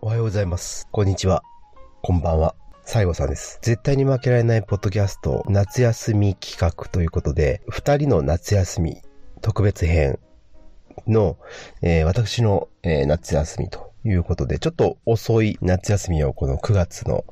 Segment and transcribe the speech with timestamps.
[0.00, 0.88] おはようございます。
[0.90, 1.42] こんにちは。
[2.02, 2.54] こんばんは。
[2.84, 3.58] 西郷さんです。
[3.62, 9.02] 絶対に負けられないポッドキャスト夏休み企画ということで、二人の夏休み
[9.40, 10.18] 特別編
[11.06, 11.36] の、
[11.82, 17.24] えー私の、えー夏休みということで、ちょっと遅い夏休みをこの9月の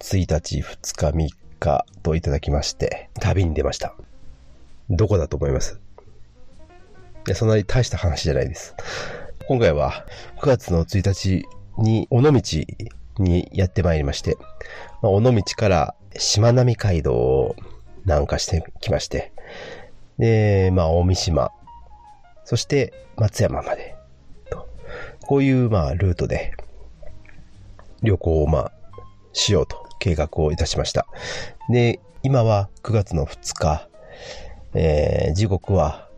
[0.00, 3.94] 1日、2日、3日といただきまして、旅に出ました。
[4.90, 5.80] どこだと思います？
[7.26, 8.74] いや、そんなに大した話じゃないです。
[9.48, 10.06] 今回は
[10.40, 11.44] 9月の1日
[11.78, 12.32] に尾道
[13.18, 14.36] にやってまいりまして、
[15.02, 17.56] まあ、尾道からしまなみ海道を
[18.04, 19.32] 南下してきまして、
[20.18, 21.50] で、まあ、大三島、
[22.44, 23.96] そして松山まで、
[24.50, 24.68] と。
[25.22, 26.52] こういう、まあ、ルートで
[28.02, 28.72] 旅行を、まあ、
[29.32, 31.06] しようと計画をいたしました。
[31.70, 33.88] で、今は9月の2日、
[34.74, 36.08] えー時刻は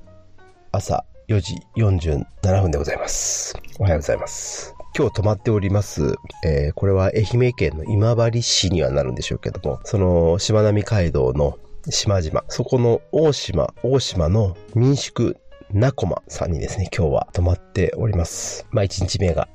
[0.73, 3.55] 朝4時47分でございます。
[3.79, 4.76] おはようございます。
[4.99, 11.59] 今日泊まっております、えーこれは愛媛県の今治市にはなるんでしょうけども、その、しまなみ海道の
[11.91, 15.37] 島々、そこの大島、大島の民宿、
[15.71, 18.67] なこまさんにですね、今日は泊まっております。
[18.71, 19.49] まあ、1日目が、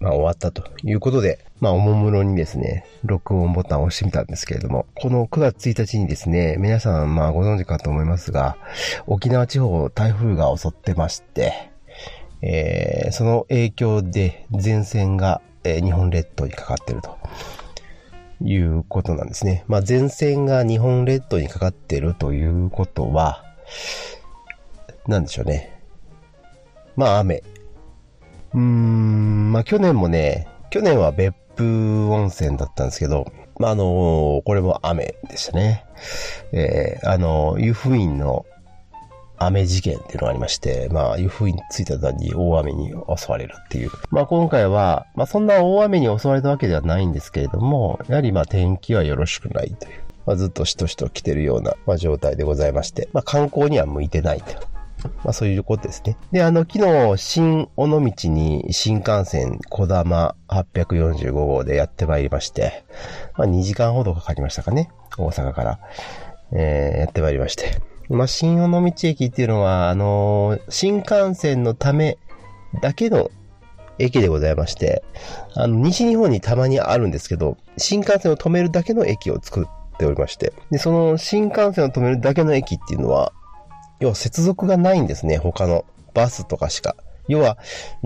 [0.00, 8.56] まあ、終わったということで、まあ、おもむろにですね、録音ボタンを押してみたんですけれども、この9月1日にですね、皆さん、まあ、ご存知かと思いますが、
[9.06, 11.67] 沖縄地方台風が襲ってまして、
[12.42, 17.18] えーその影響で前線が、えー日本列島にかかってると
[18.42, 19.64] いうことなんですね。
[19.66, 23.44] まあ、前線が日本列島にかかってるということは、
[25.06, 25.80] なんでしょうね。
[26.96, 27.42] まあ、雨。
[28.54, 35.84] うーん、まあ、去年もね、去年は別府温泉だったんですけど、まあ、あのこれも雨でしたね。
[36.52, 38.46] えーあの湯布院の
[39.38, 43.90] 雨事件っていうのがありまして、まあ、湯布院に着いた途端に大雨に襲われるっていう。
[44.10, 50.00] まあ、今回は、まあ、そんな大雨に襲われたわけではないんですけれども、やはりまあ、天気はよろしくないという。
[50.26, 54.78] まあ、ずっとしとしと来てるような、まあ、状態でございまして、まあ、観光には向いてないと。
[55.24, 56.16] まあ、そういうことですね。
[56.32, 62.84] で、あの、昨日、新尾道に新幹線小玉845号でやってまいりまして、
[63.36, 64.90] まあ、2時間ほどかかりましたかね。
[65.16, 65.78] 大阪から。
[66.52, 67.80] えーやってまいりまして。
[68.08, 72.18] まあ、新尾道駅っていうのは、あのー新幹線のため
[72.80, 73.30] だけの
[73.98, 75.02] 駅でございまして、
[75.54, 83.32] あの、西日本にたまにあるんですけど、新幹線を止めるだけの駅を作っておりまして、で、その新幹線を止めるだけの駅っていうのは、
[84.00, 86.96] 要は接続がないんですね、他のバスとかしか。
[87.26, 87.58] 要は、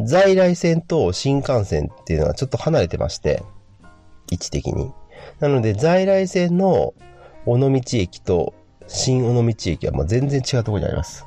[0.04, 3.42] 在来線と新幹線っていうのはちょっと離れてまして、
[4.30, 4.90] 位置的に。
[5.38, 6.94] なので、在来線の
[7.46, 8.54] 尾道駅と
[8.92, 11.24] 新尾道駅はもう全然違うところにあります。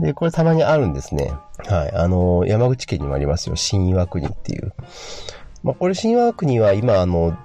[0.00, 1.32] で、これたまにあるんですね。
[1.66, 1.92] はい。
[1.92, 3.56] あの、山口県にもありますよ。
[3.56, 4.72] 新岩国っていう。
[5.64, 7.36] まあ、これ新岩国は今、あの、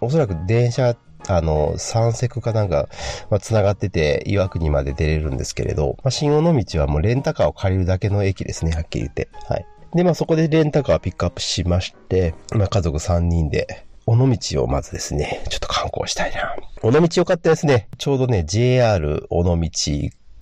[0.00, 0.96] おそらく電車、
[1.28, 2.88] あの、三セクかなんか、
[3.28, 9.28] まあ、繋がってて、岩国まで出れるんですけれど、まあ、新尾道はもうレンタカーを借りるだけの駅ですね、はっきり言って。
[9.48, 9.66] はい。
[9.94, 16.54] で、まあ、そこでレンタカーをピックアップしまして、まあ、家族3人で、尾道をまずですね、ちょっと観光したいな。
[16.82, 17.88] 尾道良かったですね。
[17.98, 19.70] ちょうどね、JR 尾道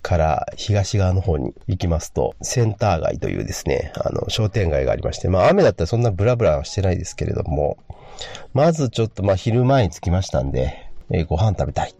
[0.03, 7.77] から東側の方に行きますと、センター街というですね、あの、商店街がありまして、まあ雨だったらそんなブラブラはしてないですけれども、
[8.53, 11.95] まずちょっとまあ昼前に着きましたんで、えーご飯食べたい。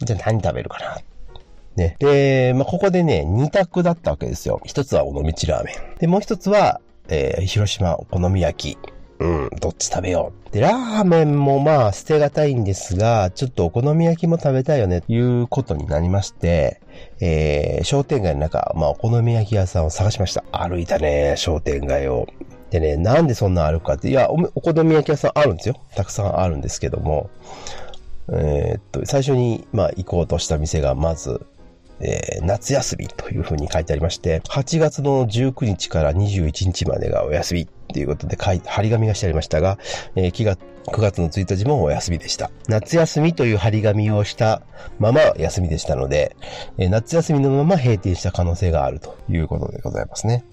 [0.00, 0.98] じゃあ何食べるかな。
[1.76, 1.96] ね。
[1.98, 4.62] で、まあ、ここでね、二択だったわけですよ。
[4.64, 5.98] 一つは尾道ラーメン。
[5.98, 8.78] で、もう一つは、えー広島お好み焼き。
[9.18, 10.52] うん、どっち食べよう。
[10.52, 16.80] で、ラーメンもまあ捨てがたいんですが、ちょっとお好み焼きも食べたいよね、ということになりまして、
[17.20, 20.44] えー商店街の中、まあお好み焼き屋さんを探しました。
[20.52, 22.26] 歩いたね、商店街を。
[22.70, 25.76] でね、なんでそんな歩くかって、いや、おお好み焼き屋さんあるんですよ。
[25.94, 27.30] たくさんあるんですけども、
[28.32, 31.46] えーっと、最初に、まあ、行こうとした店が、まず、
[32.00, 39.78] えー夏休みというふうに書いてありまして、8月の19日から21日までがお休みっていうことで書い張り紙がしてありましたが、
[40.14, 42.50] えー9月9月の1日もお休みでした。
[42.68, 44.62] 夏休みという張り紙をした
[45.00, 46.36] まま休みでしたので、
[46.78, 50.44] えー夏休みのまま閉店した可能性があるということでございますね。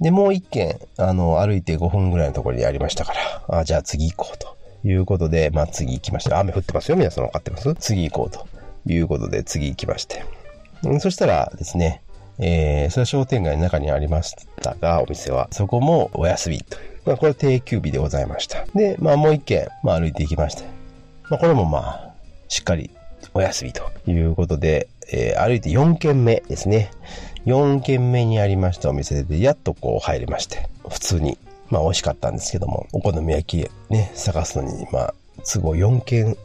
[0.00, 3.12] で、もう一軒、あの、歩いて5分ぐらいのところにありましたか
[3.48, 6.38] ら、あ、じゃあ次行こうということで、まあ次行きました。
[6.40, 7.72] 雨降ってますよ、皆さん分かってます？
[7.76, 8.46] 次行こうと
[8.92, 10.24] いうことで、次行きまして。
[11.00, 12.02] そしたらですね、
[12.38, 16.92] えー、それは商店街の中にありましたが、お店は、そこもお休みという。
[17.04, 18.64] まあ、これ定休日でございました。
[18.74, 20.64] で、まあもう一軒、まあ歩いていきまして。
[21.28, 22.14] まあこれもまあ、
[22.48, 22.90] しっかり
[23.34, 26.90] お休みということで、えー歩いて4軒目ですね。
[27.46, 31.38] 4軒目にありましたお店で、やっとこう入れまして、普通に
[31.70, 35.14] まあ美味しかったんですけども、お好み焼きね、探すのに、まあ、
[35.44, 36.36] 都合4軒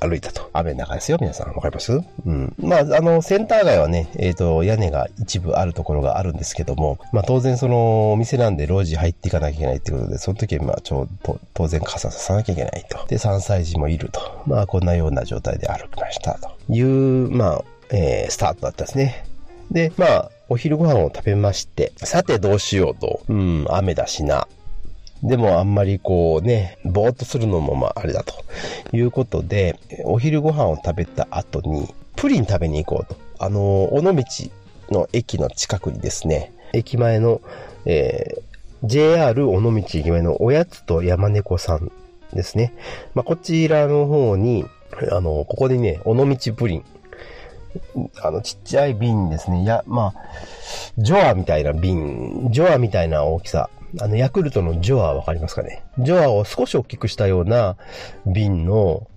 [0.00, 0.50] 歩いたと。
[0.52, 1.52] 雨の中ですよ、皆さん。
[1.52, 1.92] わかります？
[1.92, 2.54] うん。
[2.58, 13.06] まあ、あの、センター街はね、えっ、ー、と、屋根が一部あるところがあるんですけども、まあ、当然その、お店なんで路地入っていかなきゃいけないってことで、その時は、まあ、ちょうど、当然傘ささなきゃいけないと。
[13.06, 14.20] で、3歳児もいると。
[14.46, 16.34] まあ、こんなような状態で歩きました。
[16.34, 19.24] という、まあ、えー、スタートだったですね。
[19.70, 24.46] で、まあ、お昼ご飯を食べまして、さてどうしようと、うん、雨だしな、
[25.22, 28.34] でもあんまりこうね、ぼーっとするのもまああれだと
[28.92, 33.18] いうことで、お昼ご飯を食べた後に、プリン食べに行こうと。
[33.38, 34.24] あの、尾道
[34.90, 37.40] の駅の近くにですね、駅前の、
[37.84, 41.90] えー、JR 尾道駅前のおやつと山猫さん
[42.32, 42.72] ですね。
[43.14, 44.66] まあ、こちらの方に、
[45.10, 46.84] あの、ここでね、尾道プリン。
[48.22, 49.62] あの、ちっちゃい瓶ですね。
[49.62, 50.14] いや、まあ、
[50.98, 53.68] ジョアみたいな瓶、ジョアみたいな大きさ
[54.00, 55.84] あの、ヤクルトのジョアわかりますかね？
[55.98, 57.76] ジョアを少し大きくしたような
[58.26, 59.08] 瓶の、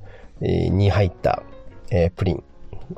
[0.41, 1.43] えー、に入った、
[1.91, 2.43] えー、プリン。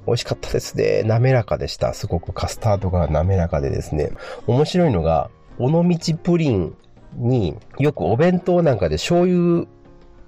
[0.08, 1.04] 美味しかったですね。
[1.04, 1.94] 滑らかでした。
[1.94, 4.12] すごくカスタードが滑らかでですね。
[4.48, 5.30] 面白いのが、
[5.60, 6.76] 尾道プリン
[7.16, 9.68] によくお弁当なんかで醤油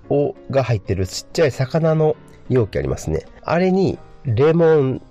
[0.09, 2.17] をが入ってるちっちゃい魚の
[2.49, 3.25] 容器ありますね。
[3.41, 5.01] あれにレモン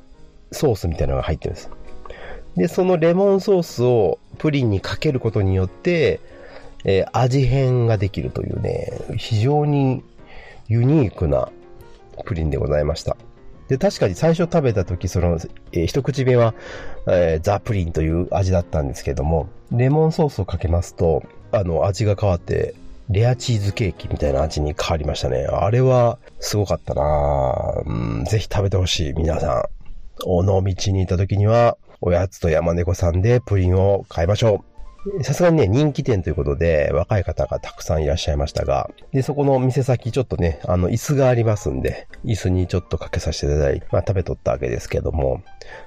[0.50, 1.70] ソースみたいなのが入ってるんです。
[2.56, 6.20] で、そのレモンソースをプリンにかけることによって、
[6.84, 10.02] えー、味変ができるというね、非常に
[10.69, 11.50] ユニークな
[12.25, 13.17] プリンでございました。
[13.69, 15.38] で、確かに最初食べた時、その、
[15.73, 16.55] えー、一口目は、
[17.06, 22.75] えー、ザ・プリンという味だったんですけども、レモンソースをかけますと、あの、味が変わって、
[23.08, 25.44] レアチーズケーキみたいな味に変わりましたね。
[25.44, 27.93] あれは、すごかったなう
[28.23, 29.62] ん、ぜひ食べてほしい、皆さん。
[30.25, 34.71] 尾道に行った時には、おやつと山猫さんでプリンを買いましょう。
[35.22, 45.43] さすがにね、人気店ということで、若い方がたくさんいらっしゃいましたが、で、そこの店先ちょっとね、あの、椅子がありますんで、椅子にちょっとかけさせていただいて、まあ、食べとったわけですけども、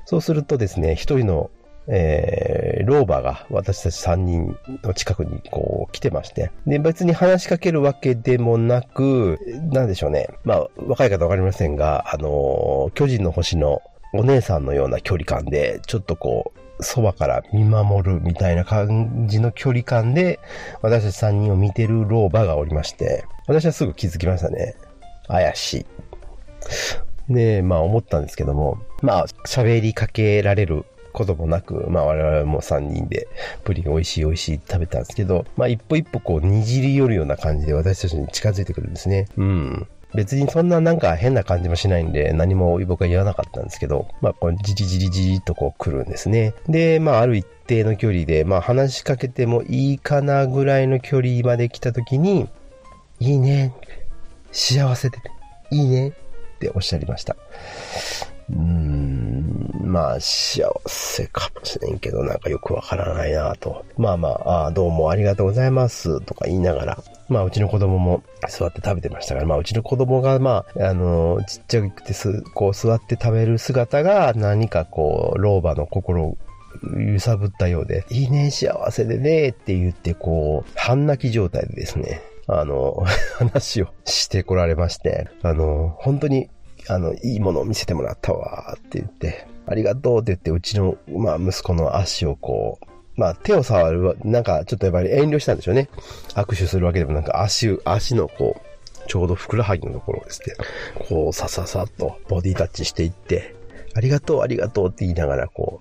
[0.06, 1.50] そうするとですね、一人の
[1.88, 9.40] えー、老婆が私たち3人の近くにこう来てまして、で、別に話しかけるわけでもなく、
[9.72, 10.30] なんでしょうね。
[10.44, 13.82] まあ、若い方わかりませんが、あのー、巨人の星の
[14.14, 20.40] お姉さんのような距離感で、ちょっとこう、そばから見守るみたいな感じの距離感で、
[20.82, 24.76] 私たち3人を見てる老婆がおりまして、私はすぐ気づきましたね。
[25.28, 25.86] 怪し
[27.30, 27.34] い。
[27.34, 33.28] で、まあ思ったんですけども、まあ喋りかけられることもなく、まあ我々も3人で
[33.64, 39.28] プリン美味しい美味しいって食べたんですけど、まあ一歩一歩こうにじり寄るような感じで私たちに近づいてくるんですね。
[39.38, 39.88] うん。
[40.16, 46.54] 別にそんななんか変な感じもしないんで、何も僕は言わなかったんですけど、まあ、こう、じりじりじりとこう来るんですね。
[46.68, 52.48] で、まあ、ある一定の距離で、まあ、話しかけてもいいかなぐらいの距離まで来た時に、
[53.20, 53.74] いいね。
[54.52, 55.18] 幸せで、
[55.72, 56.10] いいね。
[56.10, 56.12] っ
[56.60, 57.36] ておっしゃりました。
[58.50, 63.86] うーん、まあ、幸せかもしれんけど、なんかよくわからないなと。
[63.98, 76.38] まあまあ、あどうもありがとうございますとか言いながら、まあ、うちの子供も座って食べてましたから、まあ、うちの子供が、まあ、あの、ちっちゃくてす、こう座って食べる姿が何かこう、老婆の心を
[76.98, 83.04] 揺さぶったようで、いいね、幸せでね、って言って、こう、半泣き状態でですね、あの、
[83.38, 86.50] 話をしてこられまして、あの、本当に
[86.88, 95.90] あの、いいものを見せてもらったわって言って、ありがとうって言って、うちの、まあ、息子の足をこう、まあ、手を触る、なんか、ちょっとやっぱり遠慮したんでしょうね。
[96.34, 100.56] 握手するわけでもなんか、足、足のこう、ちょうどふくらはぎのところをですね、
[101.08, 103.56] こう、さささっとボディタッチしていって、
[103.96, 105.80] ありがとう、ありがとうって言いながら、こ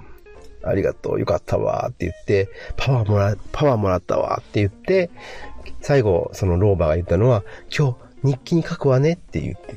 [0.63, 5.11] う、ありがとう、よかったわーって言って、パワーもら、パワーもらったわーって言って、
[5.81, 7.43] 最後、その老婆が言ったのは、
[7.77, 9.75] 今日日記に書くわねって言って、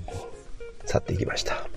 [0.86, 1.68] 去っていきました。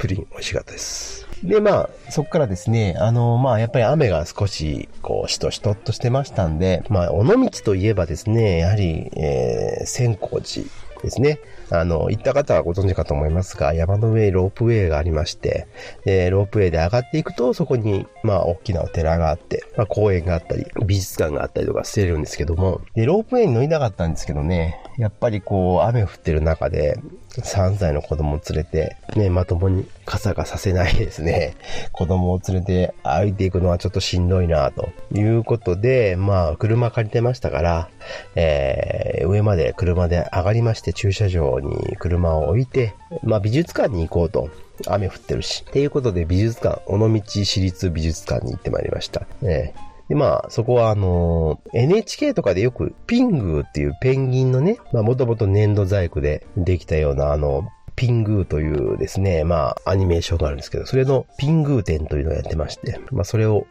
[0.00, 1.28] プリン美味しかったです。
[1.44, 10.66] で、まあ、そこからですね、あの、まあ、やっぱり雨が少し、こう、しとしとっとしてましたんで、まあ、尾道といえばですね、やはり、えー、千光寺
[11.02, 11.38] ですね。
[11.70, 15.66] あの、行った方はご存知かと思いますが、山の上ロープウェイがありまして、
[16.04, 31.54] えー、ロープウェイで上がっていくと、そこに、まあ、大きなお寺があって、まあ、公園があったり、美術館があったりとかしてるんですけども、で、ロープウェイに乗りたかったんですけどね、やっぱりこう、雨降ってる中で、3歳の子供を連れて、ね、まともに傘がさせないですね。
[31.92, 37.88] 子供を連れて歩いていくのはちょっとしんどいなということで、まあ、車借りてましたから、
[38.34, 42.92] えー、上まで車で上がりまして駐車場に車を置いて、
[43.22, 44.50] まあ、美術館に行こうと。
[44.86, 45.62] 雨降ってるし。
[45.68, 49.26] っていうことで美術館、尾道市立美術館に行ってまいりました。
[49.42, 63.66] えーで、まあ、そこはあの、NHK とかでよくピングーっていうペンギンのね、まあ、もともと粘土細工でできたようなあの、ピングーというですね、まあ、アニメーションがあるんですけど、それのピングー展というのをやってまして、まあ、それを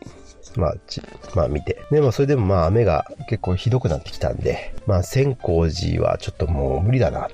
[0.56, 1.02] まあ、ち、
[1.36, 1.84] まあ見て。
[1.92, 7.30] でもそれでもまあ雨が結構ひどくなってきたんで、まあ千光寺はちょっともう無理だな。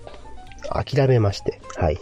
[0.69, 1.97] 諦めまして、はい。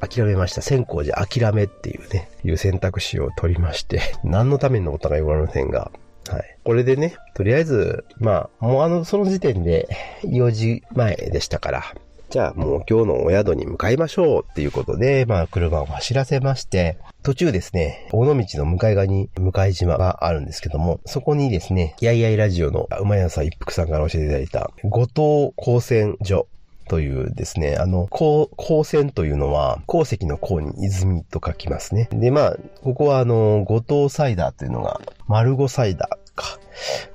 [0.00, 0.60] 諦めました。
[0.60, 5.90] 千光寺諦めっていうね、いう選択肢を取りまして、何のためにのことか言われませんが、
[6.28, 6.58] はい。
[6.64, 9.88] これでね、とりあえず、まあ、もうあの、その時点で
[10.22, 11.94] 4時前でしたから、
[12.30, 26.48] じゃあもう今日のお宿に向かいましょうっていうことで、まあ車を走らせまして、途中ですね、大野道の向かい側に向かい島があるんですけども、そこにですね、やいやいラジオの馬屋さん一服さんから教えていただいた、後藤高専所
[26.88, 32.08] というですね、あの、高、高専というのは、鉱石の鉱に泉と書きますね。
[32.12, 36.58] で、まあ、ここはあの、後藤サイダーというのが、丸五サイダーか、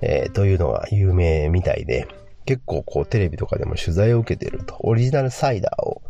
[0.02, 2.08] えー、というのが有名みたいで、
[2.46, 6.02] 結構こうテレビとかでも取材を受けてると、オリジナルサイダーを、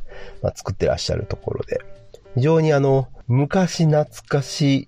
[0.41, 1.79] まあ、作ってらっしゃるところで、
[2.35, 4.87] 非常にあの、昔懐かしい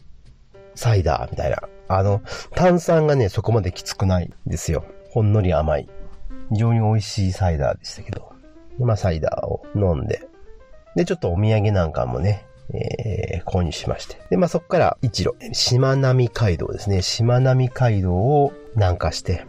[0.75, 2.21] サイダーみたいな、あの、
[2.55, 4.85] 炭酸がね、そこまできつくないんですよ。
[5.11, 5.87] ほんのり甘い。
[6.51, 8.34] 非常に美味しいサイダーでしたけど。
[8.79, 10.27] まあ、サイダーを飲んで。
[10.95, 14.17] で、ちょっとお土産なんかもね、えー、購入しまして。
[14.29, 17.01] で、まあ、そこから一路、しまなみ海道ですね。
[17.01, 19.45] しまなみ海道を南下して、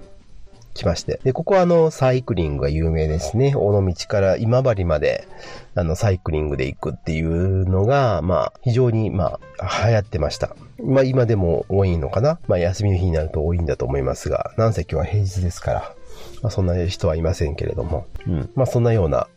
[0.76, 1.20] 来まして。
[1.24, 3.54] で、ここはあの、サイクリングが有名ですね。
[3.56, 5.26] 尾道から今治まで、
[5.74, 10.54] あの、サイクリングで行くっていうのが、まあ、非常に、まあ、流行ってました。
[10.82, 15.94] まあ、今でも多いのかなまあ、休みの日になると多いんだと思いますが、なんせ今日は平日ですから、
[16.42, 18.50] まあ、そんな人はいませんけれども、うん。
[18.54, 19.28] まあ、そんなような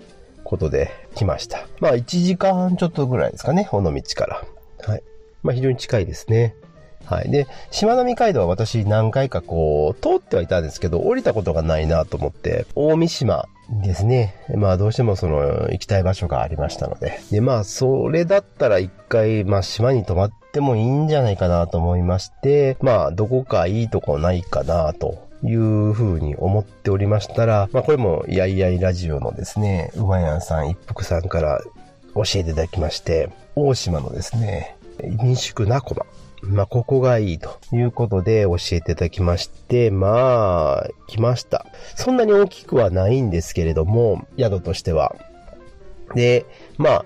[0.44, 1.68] ことで来ました。
[1.80, 4.44] まあ、1時間ちょっとぐらいですかね、尾道から。
[4.86, 5.04] はい。
[5.44, 6.56] まあ、非常に近いですね。
[7.06, 7.32] はい。
[7.32, 13.46] で、しまなみ海道は私何回かこう、通ってはいたんですけど、降りたことがないなと思って、大三島
[13.84, 14.36] ですね。
[14.56, 17.20] まあどうしてもその行きたい場所がありましたので。
[17.32, 31.62] で、まあそれだったら一回、まあ島に泊まってもいいんじゃないかなと思いまして、まあどこかいいとこないかなというふうに思っておりましたら、まあこれもやいやいラジオのですね、馬屋さん一服さんから
[32.16, 34.78] 教えていただきまして、大島のですね、
[35.22, 36.06] 民宿なこま
[36.42, 41.66] まあ、ここがいいということで教えていただきまして、まあ、来ました。
[41.96, 45.16] そんなに大きくはないんですけれども、宿としては。
[46.16, 46.46] で、
[46.78, 47.06] まあ、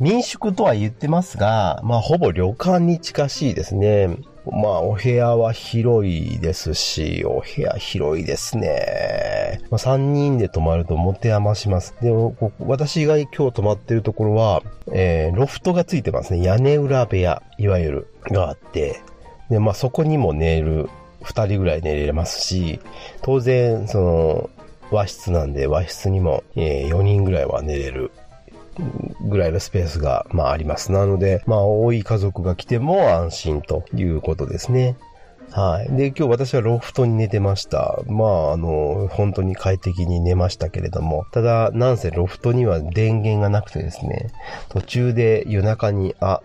[0.00, 4.18] 民宿とは言ってますが、まあ、ほぼ旅館に近しいですね。
[4.46, 9.60] まあ、お部屋は広いですし、お部屋広いですね。
[9.70, 11.94] まあ、3人で泊まると持て余します。
[12.00, 16.42] でも、私が今日泊まってるところは、えー、ロフトがついてますね。
[16.42, 19.00] 屋根裏部屋、いわゆる、があって、
[19.50, 20.88] で、まあ、そこにも寝る、
[21.22, 22.80] 2人ぐらい寝れますし、
[23.22, 24.50] 当然、その、
[24.90, 28.10] 和室なんで和室にも、えー、4人ぐらいは寝れる
[29.28, 30.92] ぐらいのスペースが、まああります。
[30.92, 34.96] なので、まあ多い家族が来ても安心ということですね。
[35.50, 35.96] はい。
[35.96, 38.00] で、今日私はロフトに寝てました。
[38.06, 44.30] まあ、あの、本当に快適に寝ましたけれども、ただ、なんせロフトには電源がなくてですね、
[44.68, 46.42] 途中で夜中に、あ、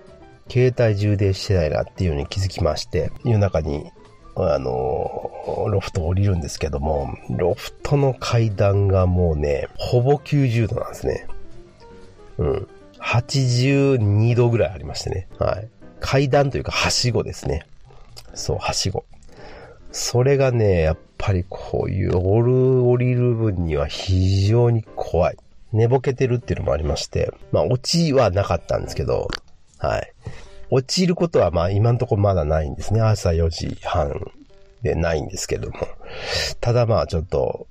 [0.50, 3.92] 携帯充電してないなっていうように気づきまして、夜中に
[4.36, 5.32] あの、
[5.70, 11.28] ロフト降りるんですけども、ロフトの階段がもうね、ほぼ90度なんですね。
[12.38, 12.68] うん。
[13.00, 15.28] 82度ぐらいありましてね。
[15.40, 15.68] はい。
[16.00, 17.66] 階段というか、はしごですね。
[18.34, 19.06] そう、はしご。
[19.92, 25.38] それがね、やっぱりこういう降る、降りる分には非常に怖い。
[25.72, 29.28] 寝ぼけてるっていうのもありまして、まあ、落ちはなかったんですけど、
[29.80, 30.14] はい。
[30.70, 33.02] 落ちることはまあ今のとこまだないんですね。
[33.02, 34.32] 朝4時半
[34.82, 35.78] でないんですけども。
[36.62, 37.68] ただまあちょっと、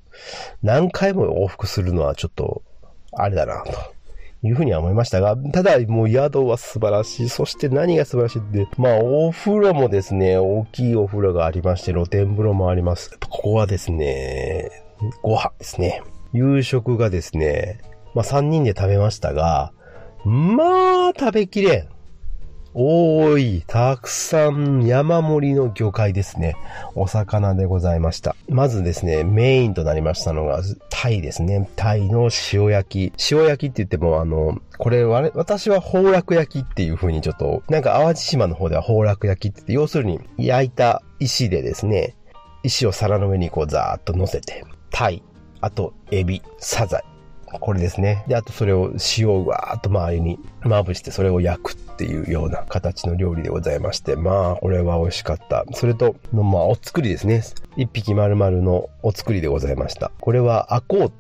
[0.63, 2.63] 何回も往復するのはちょっと、
[3.13, 3.73] あれだなと。
[4.45, 7.29] いうふうには思いましたが、ただもう宿は素晴らしい。
[7.29, 13.17] そして何が素晴らしいって、まあお風呂もですね、大きいお風呂がありまして、露天風呂もあります。
[13.29, 14.71] ここはですね、
[15.23, 16.03] ご飯ですね。
[16.33, 17.81] 夕食がですね、
[18.15, 19.73] まあ3人で食べましたが、
[20.25, 21.89] まあ食べきれん。
[22.75, 26.57] 多い、たくさん山盛りの魚介ですね。
[26.95, 28.35] お魚でございました。
[28.49, 31.69] まずですね、メインとなりましたのが、タイですね。
[31.77, 33.33] タイの塩焼き。
[33.33, 42.17] 塩焼きって言っても、あの、これ、私は崩落焼きっていう風にちょっと、なんか淡路島の方では崩落焼きって言って、要するに焼いた石でですね、
[42.63, 45.23] 石を皿の上にこうザーッと乗せて、タイ、
[45.61, 47.05] あとエビ、サザエ、
[47.61, 48.25] これですね。
[48.29, 55.65] で、あとそれを塩をわーっと周りにまぶしてそれを焼くっていうような形の料理でございまして、まあ、これは美味しかった。
[55.73, 57.45] それと、まあ、お作りですね。
[57.77, 60.11] 一匹丸々のお作りでございました。
[60.21, 61.13] これは、アコー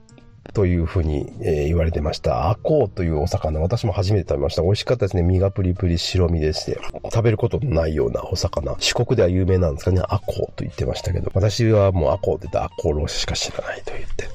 [0.54, 2.50] というふうに、え、言われてました。
[2.50, 4.62] アコウというお魚、私も初めて食べました。
[4.62, 5.22] 美味しかったですね。
[5.22, 8.74] 身がプリプリ白身でして、食べることのないようなお魚。
[8.80, 10.02] 四国では有名なんですかね。
[10.08, 14.26] アコウと言ってましたけど、私はもうアコウって言ったらアコウローしか知らないと言って。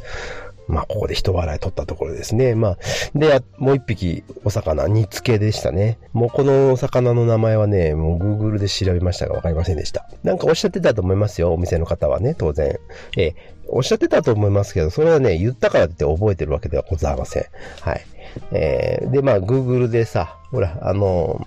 [0.67, 2.55] まあ、ここで一笑い取ったところですね。
[2.55, 2.77] まあ、
[3.15, 5.97] で、もう一匹お魚、煮付けでしたね。
[6.13, 10.09] もうこのお魚の名前はね、もう Google で調べましたがわかりませんでした。
[10.23, 12.79] なんかおっしゃってたと思いますよ、お店の方はね、当然。
[13.17, 13.33] え
[13.69, 17.45] おっしゃってたと思いますけど、それはね、言ったからって覚えてるわけではございません。
[17.81, 18.05] はい。
[18.51, 21.45] えー、で、まあ、Google でさ、ほら、あの、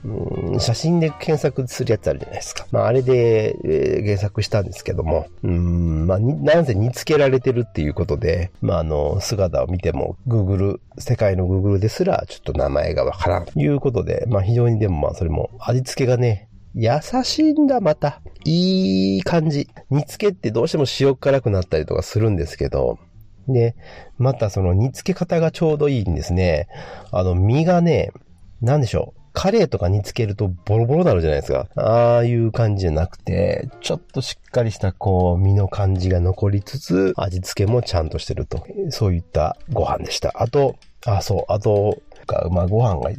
[0.58, 2.66] 写真で検索するやつあるじゃないですか。
[2.70, 16.90] まあ、あれで、えー、検索したんですけども、うん、まあ、なんせ煮つけられてるっていうことで、まあ、あの、姿を見ても、Google、世界の Google ですら、ちょっと名前がわからんということで、まあ、非常にでもまあ、それも味付けがね、優
[17.24, 18.20] しいんだ、また。
[18.44, 19.68] いい感じ。
[19.90, 22.98] 煮付けってどうしても塩辛くなったりとかするんですけど、
[23.48, 23.74] で、
[24.18, 26.68] またその煮付け方がちょうどいいんですね。
[27.10, 28.12] あの、身がね、
[28.60, 29.20] なんでしょう。
[29.32, 31.68] カレーとか煮つけるとボロボロになるじゃないですか。
[31.76, 38.66] ああいう感じじゃなくて、ちょっとしっかりしたこう、身の感じが残りつつ、味付けもちゃんとしてると。
[38.90, 40.32] そういったご飯でした。
[40.34, 42.02] あと、あ、そう、あと、
[42.50, 43.10] まあご飯が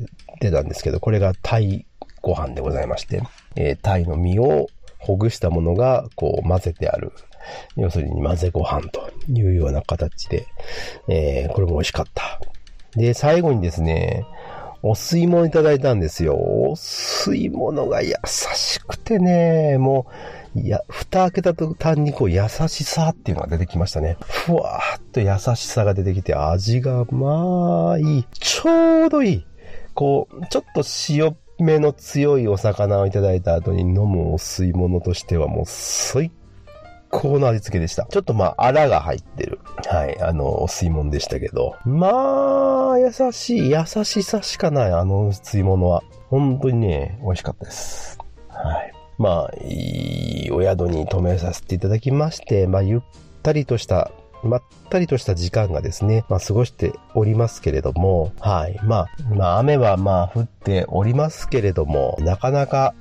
[0.42, 1.86] 出たんですけど、これがタイ
[2.22, 3.24] ご飯でございまして、
[3.56, 4.68] えー、タイの身を
[5.00, 7.12] ほぐしたものがこう混ぜてある。
[7.76, 10.48] 要するに混ぜご飯というような形で、
[11.08, 12.40] えー、これも美味しかった。
[12.96, 14.26] で、最後にですね、
[14.84, 16.36] お吸い物いただいたんですよ。
[16.36, 20.08] お吸い物が優しくてね、も
[20.56, 24.18] う、いや、蓋開けた途端にこう優しさっていうのが出てきましたね。
[24.22, 28.24] ふわーっと優しさが出てきて、味がまあいい。
[28.34, 29.46] ちょうどいい。
[29.94, 36.32] こう、ちょっと塩目の強いお魚をいただいた後に飲むお吸い物としてはもう最
[37.12, 38.06] 高の味付けでした。
[38.06, 39.60] ちょっとまあ、あらが入ってる。
[39.88, 41.76] はい、あの、お吸い物でしたけど。
[41.86, 46.04] まあ、優しい、優しさしかない、あの吸い物は。
[46.30, 48.18] 本当にね、美味しかったです。
[48.48, 48.94] はい。
[49.18, 53.02] まあ、いいお宿に泊めさせていただきまして、まあ、ゆっ
[53.44, 54.12] たりとした
[54.44, 58.80] まったりとした時間がですね、まあ過ごしておりますけれども、はい。
[58.84, 62.96] まあ、まあ雨はまあ降っておりますけれども、なかなか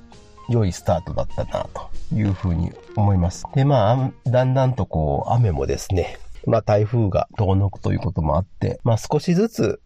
[0.51, 3.45] 良いスタートだったなというふうに思います。
[3.55, 9.81] で、まあ、だんだんとこう雨もですね、まあ台風が遠のくということもあって、まあ少しずつ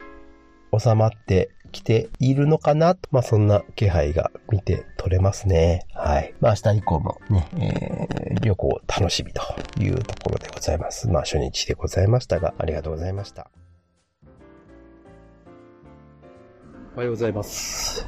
[0.76, 5.86] 収まってきているのかなと、まあそんな気配が見て取れますね。
[5.94, 6.34] はい。
[6.40, 9.42] まあ明日以降もね、えー、旅行楽しみと
[9.80, 11.08] いうところでございます。
[11.08, 13.50] まあ初日でございましたが、ありがとうございました。
[16.94, 18.06] おはようございます。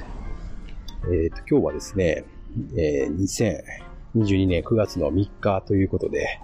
[1.05, 2.25] えっ、ー、と、今日はですね、
[2.77, 6.41] え、2022年9月の3日ということで、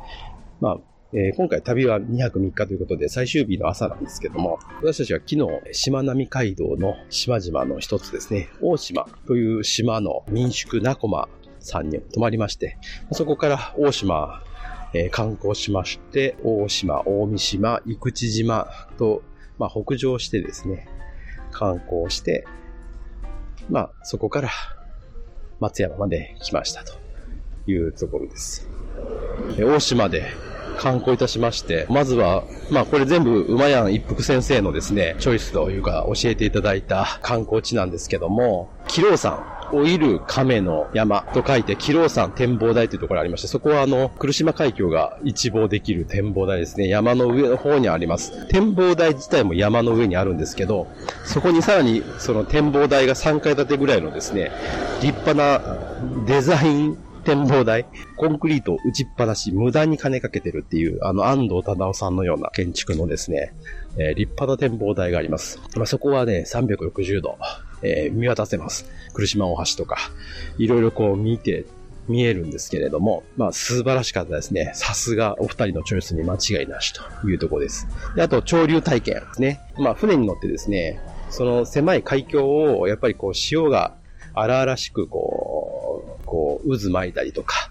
[0.60, 0.78] まあ、
[1.12, 11.28] え、今回旅は2泊3日ということで最終日の朝なんですけども、私たちは昨日、しまなみ海道の島々の一つですね、大島という島の民宿ナコマ
[11.60, 12.78] さんに泊まりまして、
[13.12, 14.42] そこから大島、
[14.92, 19.22] えー、観光しまして、大島、大三島、生口島と、
[19.58, 20.88] まあ、北上してですね、
[21.52, 22.44] 観光して、
[23.70, 24.50] まあ、そこから
[25.64, 26.92] 松山まで来ましたと
[27.66, 28.68] いうところです。
[29.58, 30.24] 大島で
[30.78, 46.88] 観光いたしまして、まずは、まあこれ全部馬やん一服先生のですね、チョイスというか教えていただいた観光地なんですけども、キロウ山、老いる亀の山と書いて、キロウ山展望台というところがありまして、そこはあの、来島海峡が一望できる展望台ですね。
[46.88, 48.46] 山の上の方にあります。
[48.48, 50.88] 展望台自体も山の上にあるんですけど、
[51.24, 54.50] そこにさらにその展望台が3階建てぐらいのですね、
[55.02, 55.78] 立派な
[56.26, 63.54] デザイン展望台、コンクリート打ちっぱなし、無駄に金かけてるっていう、あの、安藤忠夫さんのような建築のですね、
[63.96, 65.58] えー、立派な展望台があります。
[65.74, 67.38] まあ、そこはね、360度、
[67.84, 68.86] えー、見渡せます。
[69.14, 69.98] 来島大橋とか、
[70.58, 71.66] いろいろこう見て、
[72.06, 74.72] 見えるんですけれども、まあ素晴らしかったですね。
[74.74, 77.86] さすがお二人のチョイスに間違いなしというところです。
[78.14, 79.60] であと、潮流体験ですね。
[79.78, 83.94] まあ船に乗ってですね、その狭い海峡をやっぱりこう潮が
[84.34, 87.70] 荒々しくこう、こう渦巻いたりとか、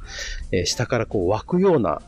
[0.51, 2.01] えー、下からこう湧くような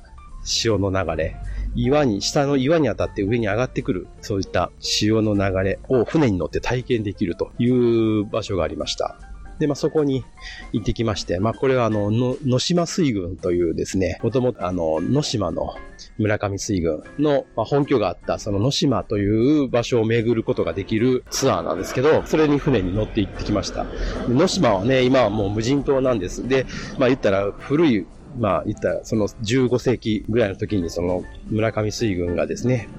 [0.43, 1.35] 潮の流れ、
[1.75, 9.17] 岩に、下の岩に当たって上に上がってくる、そういった潮の流れを船に乗って体験できるという場所がありました。
[9.59, 10.25] で、まあ、そこに
[10.73, 15.75] 行ってきまして、まあ、これはあの、の、野島水軍というですね、もともとあの、野島の
[16.17, 23.85] 村上水軍の、まあ、本拠があった、その野島という場所を巡ることができるツアーなんですけど、それに船に乗って行ってきました。
[24.27, 26.47] 野島はね、今はもう無人島なんです。
[26.47, 26.65] で、
[26.97, 28.05] まあ、言ったら古い
[28.37, 32.89] まあ、言った、その15世紀ぐらいの時に、その村上水軍がですね、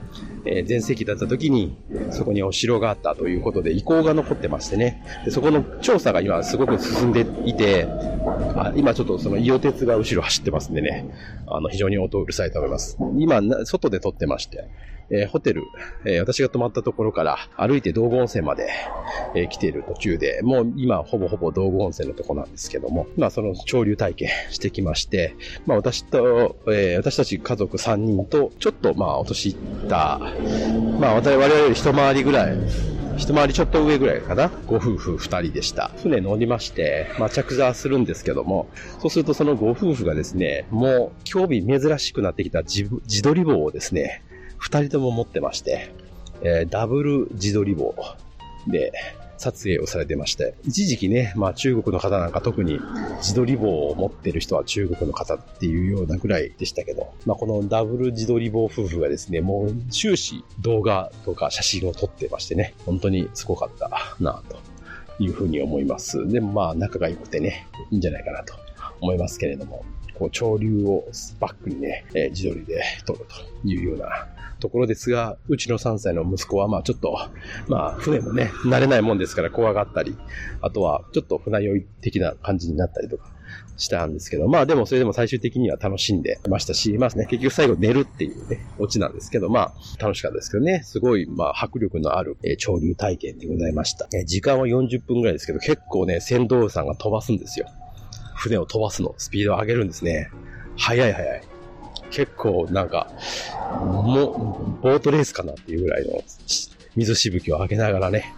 [0.47, 1.77] えー、前世紀だった時に、
[2.11, 5.03] そこにお城があったということで、遺構が残ってましてね。
[5.25, 7.87] でそこの調査が今すごく進んでいて、
[8.55, 11.07] あ今ちょっとその伊予鉄が後ろ走ってますんでね、
[11.47, 12.97] あの、非常に音うるさいと思います。
[13.19, 14.69] 今、外で撮ってまして、
[15.11, 15.63] えー、ホテル、
[16.05, 18.69] えー、私が泊まったところから歩いて道後温泉まで、
[19.35, 29.57] えー、来ている途中で、もう今ほぼほぼ道後温泉のとこなんですけども、まあその潮流体験してきまして、まあ私と、え、私たち家族3人と、ちょっとまあお年いっ
[29.89, 30.21] た、
[30.99, 32.57] まあ我々より一回りぐらい、
[33.17, 34.51] 一回りちょっと上ぐらいかな？
[34.67, 35.91] ご夫婦二人でした。
[36.03, 38.69] 船乗りまして、まあ、着座するんですけども、
[39.01, 44.23] そうするとそのご夫婦がですね、もう興味珍しくなってきた自自撮り棒をですね、
[44.59, 45.93] 二人とも持ってまして、
[46.43, 47.95] えー、ダブル自撮り棒
[48.67, 48.93] で
[49.39, 52.81] 撮影をされてまして、一時期ね、まあ中国の方なんか特に
[53.19, 63.91] 自撮り棒を持ってる人は中国の方っていうようなぐらいでしたけど、まあこのダブル自撮り棒夫婦がですね、もう終始動画とか写真を撮ってましてね、本当にすごかった
[64.21, 64.57] なと
[65.23, 66.27] いうふうに思います。
[66.29, 68.55] でもまあ仲が良くてね、いいんじゃないかなと
[69.01, 71.05] 思いますけれども、こう潮流を
[71.41, 74.27] バックにね、え、自撮りで撮るというような
[74.61, 77.19] ところですが、うちの3歳の息子は、まあちょっと、
[77.69, 80.17] まあ船もね、慣れないもんですから怖がったり、
[80.61, 83.31] あとはちょっと船酔い的な感じになったりとか
[83.77, 94.09] したんですけど、まあでもそれでも最終的には楽しんでましたし、まあね、結局最後寝るっていうね、オチなんですけど、まあ楽しかったですけどね、すごい、まあ迫力のある、え、潮流体験でございました。
[94.15, 97.67] え、時間は40分ぐらいですけど、結構ね、船頭さんが飛ばすんですよ。
[98.35, 100.31] 船を飛ばすの、スピードを上げるんですね。
[100.77, 101.56] 早い早い。
[102.17, 103.11] 結構なんか、
[103.85, 106.23] もう、ボートレースかなっていうぐらいの
[106.97, 108.35] 水しぶきを上げながらね、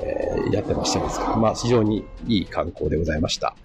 [0.00, 3.56] えー、やってましたですから、まあ非常にいい観光でございました。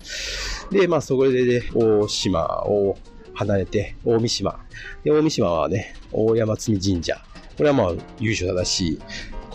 [0.71, 2.97] で、まあそこでね、大島を
[3.35, 4.59] 離れて、大三島。
[5.03, 7.21] で、大三島はね、大山積神社。
[7.55, 8.99] これはまあ優勝正しい、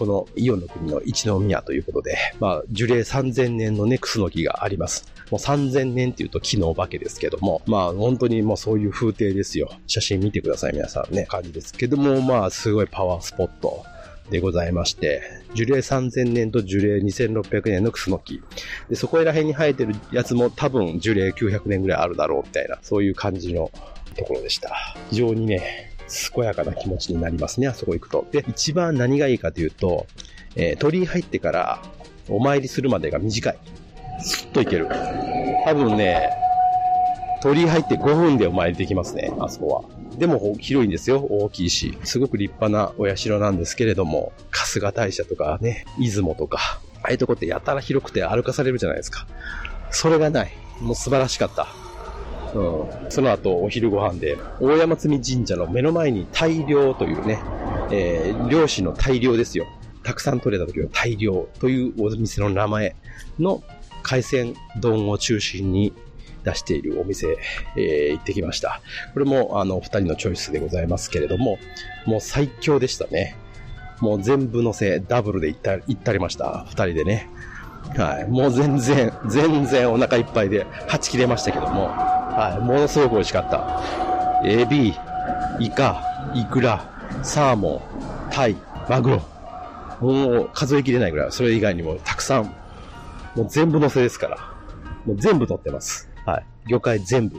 [0.00, 5.06] このイオンの国の一宮ということで、まあ樹齢3000年のね、クスノキがあります。
[5.30, 9.70] もう3000年っていうと木のお化けですけども、まあ本当にもうそういう風景ですよ。
[9.86, 11.26] 写真見てください、皆さんね。
[11.28, 13.84] 感じですけども、まあすごいパワースポット。
[14.30, 15.22] でございまして、
[15.54, 18.40] 樹齢3000年と樹齢2600年のクスノキ。
[18.88, 23.72] で、そこら辺に生えてるやつも多分樹齢900年ぐらいあるだろうみたいな、そういう感じの
[24.16, 24.70] ところでした。
[25.10, 25.89] 非常にね、
[26.34, 28.26] 健やかな気持ちになりますね、あそこ行くと。
[28.32, 30.06] で、一番何がいいかというと、
[30.56, 31.82] えー、鳥居入ってから
[32.28, 33.58] お参りするまでが短い。
[34.20, 34.88] スッといける。
[35.64, 36.30] 多分ね、
[37.42, 40.00] 鳥居入って5分でお参りできますね、あそこは。
[40.18, 41.96] でも広いんですよ、大きいし。
[42.04, 49.26] すごく立派なお社なんですけれども、春日大社とかね、出雲とか、ああいうとこってやたら広くて歩かされるじゃないですか。
[49.90, 50.52] それがない。
[50.80, 51.68] もう素晴らしかった。
[52.54, 53.10] うん。
[53.10, 57.40] その後、お昼ご飯で、大山積神社の目の前に大量というね、
[57.90, 59.66] えー、漁師の大量ですよ。
[60.02, 62.96] たくさん取れた時の大量というお店の名前
[63.38, 63.62] の
[64.02, 65.92] 海鮮丼を中心に
[66.44, 67.36] 出しているお店、
[67.76, 68.80] えー、行ってきました。
[69.12, 71.58] これも、あの、二人のチョイスでございますけれども、
[72.06, 73.36] もう最強でしたね。
[74.00, 76.64] もう全部乗せ、ダブルで行った、行ったりました。
[76.70, 77.28] 二人でね。
[77.96, 78.28] はい。
[78.28, 81.90] もう全然、全然お腹いっぱいで、はち切れましたけども、
[82.40, 82.58] はい。
[82.58, 84.48] ものすごく美味しかった。
[84.48, 84.94] エビ、
[85.58, 86.88] イカ、イクラ、
[87.22, 87.82] サーモ
[88.28, 88.56] ン、タイ、
[88.88, 89.22] マグロ。
[90.00, 92.44] もう数えきれないぐらい、それ以外にもたくさん
[93.36, 94.38] もう全部乗せですから。
[95.04, 96.08] もう全部乗ってます。
[96.24, 96.46] はい。
[96.70, 97.36] 魚介全部。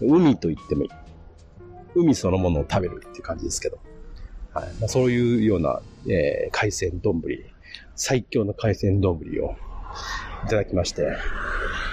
[0.00, 0.90] 海と言ってもいい。
[1.94, 3.78] 海そのものを食べるっていう感じですけど。
[4.52, 4.64] はい。
[4.80, 7.22] まあ、そういうような、えー、海鮮丼。
[7.94, 9.54] 最強の海鮮丼を
[10.44, 11.16] いただきまして。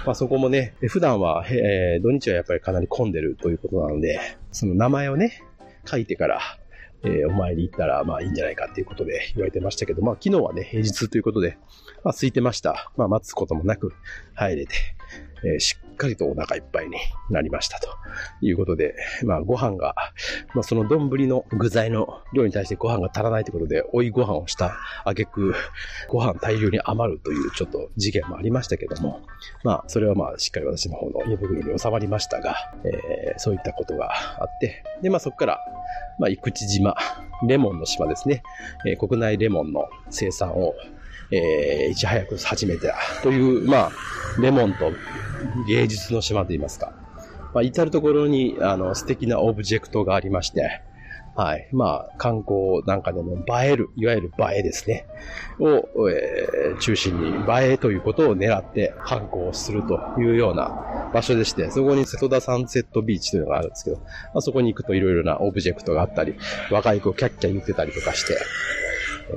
[0.06, 4.20] まあ、そこもね、普段は、えー、土日はやっぱりかなり混んでるということなので、
[4.54, 5.44] その名前をね、
[5.86, 6.40] 書いてから、
[7.04, 11.58] えー、お参り行ったら、まあいいんじゃないかっていうことで言われてましたけど、まあ昨日はね、平日ということで、
[12.04, 12.92] まあ空いてました。
[12.96, 13.94] まあ待つこともなく
[14.34, 14.76] 入れて、
[15.44, 16.98] えー、しっかりとお腹いっぱいに
[17.30, 17.90] なりましたと
[18.42, 19.96] いうことで、まあご飯が、
[20.54, 25.54] まあその丼の具材の量に対してご飯が足らないということで、追いご飯をした挙句、
[26.10, 29.22] ご飯大量に余るというちょっと事件もありましたけども、
[29.64, 32.56] まあそれはまあしっかり私の方の胃袋に収まりましたが、
[32.86, 35.60] えー、そういったことがあって、でまあそこから、
[36.20, 36.96] まあ、生口島、
[37.48, 38.42] レモンの島ですね。
[38.86, 40.74] えー、国内レモンの生産を
[41.32, 43.92] えー、いち早く始めたという、まあ、
[44.40, 44.92] レモンと
[45.68, 46.94] 芸術の島といいますか、
[47.54, 50.82] まあ、至るところに、あの、素敵なオブジェクトがありまして、
[51.36, 51.70] はい。
[51.72, 55.06] まあ、観光なんかでも映える、いわゆる映えですね。
[55.60, 64.04] を、えー、中心に映えということを狙って観光するというような場所でして、そこに瀬戸田サンセットビーチというのがあるんですけど、ま
[64.36, 66.34] あ、そこに行くといろいろなオブジェクトがあったり、
[66.72, 68.36] 若い子キャッキャ言ってたりとかして、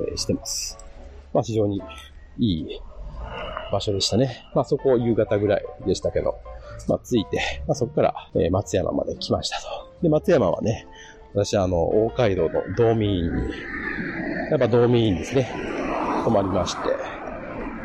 [0.09, 0.80] えー、してます。
[1.33, 1.81] まあ、非常に
[2.39, 2.81] いい
[3.71, 4.45] 場所でしたね。
[4.53, 6.39] まあ、そこ夕方ぐらいでしたけど、
[6.87, 9.63] まあ、着いて、まあ、そこから、え、松山まで来ましたと。
[10.01, 10.87] で、松山はね、
[11.33, 13.51] 私はあの、大街道の道民院に、
[14.49, 15.49] やっぱ道民院ですね、
[16.25, 16.89] 泊まりまして、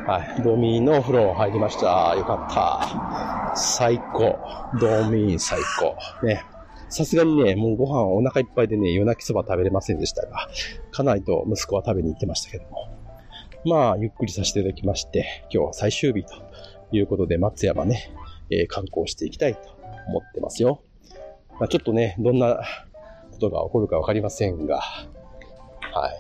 [0.07, 2.15] はい、道民院のお風呂入りました。
[2.17, 3.57] よかった。
[3.57, 4.39] 最高。
[4.81, 6.27] 道民院最高。
[6.27, 6.45] ね。
[6.89, 10.49] さすがにね、もうご飯お腹いっぱいでね、夜泣きそば食べれませんでしたが、
[10.93, 12.86] 家内と息子は食べに行ってましたけども。
[13.67, 16.35] まあ、ゆっくりさせていただきまして、今日は最終日と
[16.93, 18.13] いうことで、松山ね、
[18.49, 19.61] えー、観光していきたいと
[20.07, 20.85] 思ってますよ。
[21.59, 22.61] まあ、ちょっとね、どんな
[23.33, 26.17] ことが起こるかわかりませんが、はい。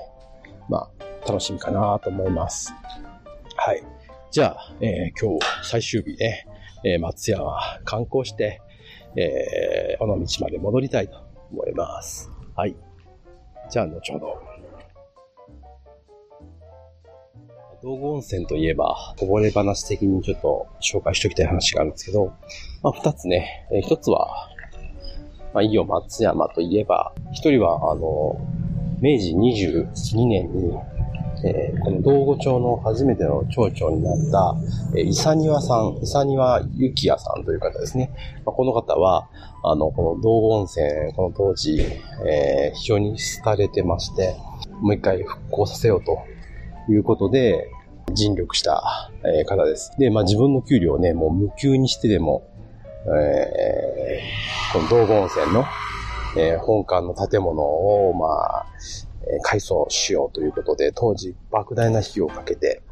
[0.68, 2.74] まあ、楽しみかなと思います。
[3.56, 3.84] はい。
[4.32, 6.48] じゃあ、えー、今日最終日ね、
[6.84, 8.60] えー、松山観光して、
[9.14, 12.28] えー、尾道まで戻りたいと思います。
[12.56, 12.74] はい。
[13.70, 14.55] じゃあ、後ほど。
[17.86, 22.32] 道後温泉といえば、こぼれ話的にちょっと紹介しておきたい話があるんですけど、
[22.82, 23.68] まあ、二つね。
[23.70, 24.50] えー、一つは、
[25.54, 28.40] まあ、いいよ松山といえば、一人は、あの、
[29.00, 30.74] 明治22年に、
[31.44, 34.56] えー、この道後町の初めての町長になった、
[34.98, 38.10] えー、伊佐庭さん、伊佐庭幸也さんという方ですね。
[38.44, 39.28] まあ、この方は、
[39.62, 41.80] あの、この道後温泉、この当時、
[42.28, 44.34] えー、非常に廃れてまして、
[44.80, 46.18] もう一回復興させようと
[46.90, 47.70] いうことで、
[48.12, 49.10] 尽力した、
[49.46, 49.92] 方です。
[49.98, 52.48] で、まあ自分の給料をね、もう無給にしてでも、
[53.06, 55.64] えー、この道後温泉の、
[56.38, 58.66] えー、本館の建物を、まあ、
[59.28, 62.82] え、改装しようということで、当時莫大な費用をかけて、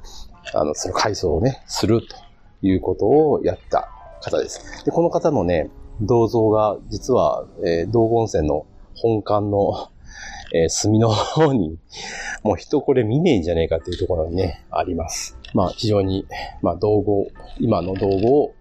[0.53, 2.17] あの、その改装をね、すると
[2.63, 3.89] いうことをやった
[4.21, 4.85] 方です。
[4.85, 9.91] で、この方のね、銅像が、実は、えー、道後温泉の本館の、
[10.55, 11.77] えー、隅の方に、
[12.45, 15.37] もう人これ見ねえんじゃねえかっていうところにね、あります。
[15.53, 16.27] まあ、非常に、
[16.63, 17.27] まあ、道後、
[17.59, 18.55] 今の道後を、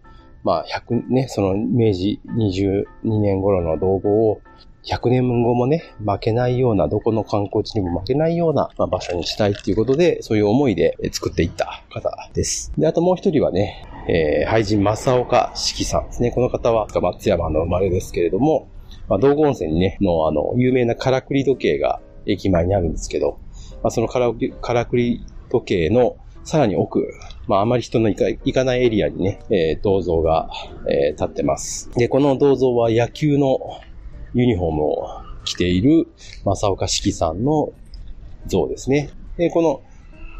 [0.43, 2.86] まあ、100ね、その明治22
[3.19, 4.41] 年頃の道後を
[4.86, 12.73] 100年後もね、負けないような、どこの観光地にも負けないような、まあ、場所にしたいっていうことで、そういう思いで作っていった方です。
[12.77, 16.32] で、あともう一人はね、えー、俳人正岡四季さんですね。
[16.32, 18.67] この方は松山の生まれですけれども、
[19.08, 23.39] まあ、道後温泉にね、のあの、有名なからくり時計が駅前にあるんですけど、
[23.84, 27.13] まあ、そのからからくり時計のさらに奥、
[27.48, 30.50] まああまり人の行かないエリアにね、えー、銅像が、
[30.89, 31.89] えー、立ってます。
[31.92, 33.60] で、この銅像は野球の
[34.34, 35.08] ユニフォームを
[35.46, 36.08] 着ている
[36.44, 37.72] 正岡式さんの
[38.48, 39.10] 像ですね。
[39.38, 39.82] で、この、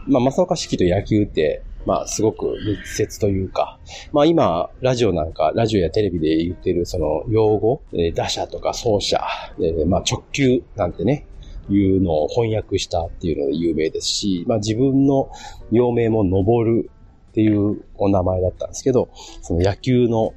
[0.08, 3.80] まあ、正岡式と野球って、まあ、すごく密接というか、
[4.12, 9.22] まあ今、ラジオなんか、ラジオやテレビで言ってるその用語、え打者とか走者、
[9.62, 11.26] えまあ直球なんてね、
[11.70, 15.30] いうのを翻訳したっていうので有名ですし、まあ自分の
[15.72, 16.90] 幼名も登る
[17.32, 19.10] っていうお名前だったんですけど、
[19.42, 20.34] その野球の、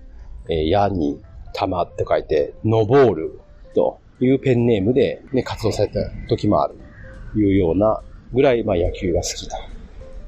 [0.48, 1.20] えー、矢に
[1.52, 3.40] 玉って書いて、登る
[3.74, 6.74] というペンネームで、ね、活動された時もある
[7.32, 9.58] というようなぐらい、まあ野球が好きだ。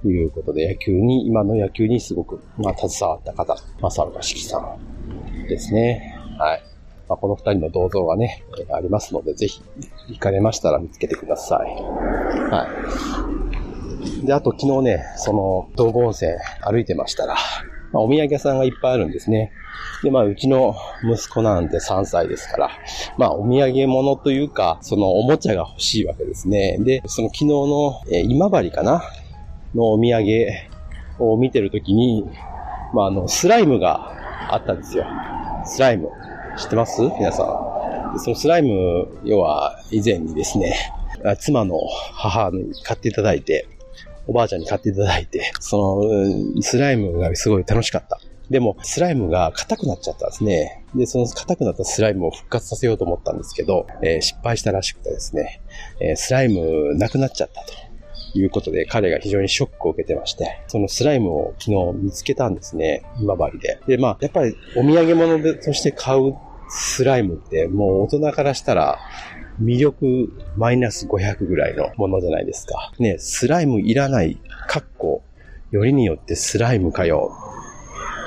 [0.06, 6.16] いうことで、野球に、今の野球にすごく、まあ、携わった方、正岡式さんですね。
[6.38, 6.62] はい。
[7.08, 9.62] まあ、この二人の銅像がね、ありますので、ぜひ、
[10.08, 11.82] 行かれましたら見つけてください。
[12.50, 12.68] は
[14.22, 14.26] い。
[14.26, 16.32] で、あと昨日ね、その、道後温泉
[16.62, 17.34] 歩いてましたら、
[17.92, 19.52] まあ、お土産屋さんがいっぱいあるんですね。
[20.02, 22.70] で、まあ、うちの息子なんて3歳ですから、
[23.16, 26.78] まあ、お土産物というか、そのおもちゃが欲しいわけですね。
[26.80, 29.02] で、その昨日の、え、今治かな
[29.74, 30.24] のお土産
[31.18, 32.28] を見てるときに、
[32.94, 34.12] まあ、あの、スライムが
[34.52, 35.04] あったんですよ。
[35.64, 36.08] スライム。
[36.56, 37.02] 知ってます？
[37.02, 38.18] 皆さん。
[38.18, 40.74] そのスライム、要は以前にですね、
[41.40, 41.78] 妻の
[42.12, 43.68] 母に買っていただいて、
[44.26, 46.02] おばあちゃんに買っていただいて、そ
[46.56, 48.18] の、スライムがすごい楽しかった。
[48.50, 50.84] でも、スライムが硬くなっちゃったんですね。
[50.94, 55.60] で、その硬くなったスライムを復活させようと思ったんですけど、えー、失敗したらしくてですね、
[56.00, 57.87] えー、スライムなくなっちゃったと。
[58.34, 63.02] いうことで、彼が非常にショックを受けてまして、そのスライムを昨日見つけたんですね。
[63.20, 63.80] 今治で。
[63.86, 66.34] で、まあ、やっぱりお土産物として買う
[66.68, 68.98] スライムってもう大人からしたら
[69.62, 72.92] 魅力マイナス500ぐらいのものじゃないですか。
[72.98, 75.22] ね、スライムいらない、かっこ
[75.70, 77.32] よりによってスライムかよ。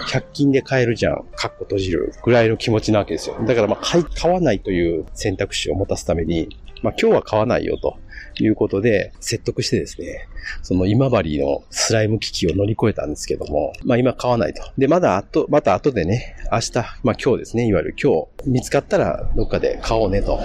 [0.08, 1.26] 100均で買えるじゃん。
[1.36, 3.38] カッコ閉じるぐらいの気持ちなわけですよ。
[3.46, 6.50] だからまあ買い、買わないという選択肢を持たすために、
[6.82, 7.98] まあ今日は買わないよと
[8.42, 10.28] いうことで説得してですね、
[10.62, 14.64] その今治のスライム危機を乗り越えたんですけども、まあ今買わないと。
[14.78, 16.74] で、まだ後、また後でね、明日、
[17.04, 20.40] まあ今日ですね、いわゆる今日見つかったらどっかで買おうねと。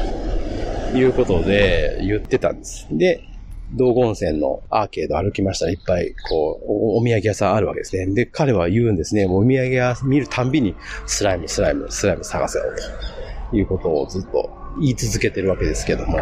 [0.94, 2.86] いうことで言ってたんです。
[2.90, 3.22] で、
[3.72, 8.06] 道後温泉のアーケード歩きましたらいっぱいこうお、お土産屋さんあるわけですね。
[8.06, 9.26] で、彼は言うんですね。
[9.26, 10.74] もうお土産屋見るたんびに
[11.06, 12.64] スライム、スライム、スライム探せよ
[13.50, 16.18] ということをずっと言い続けてるわけですけども、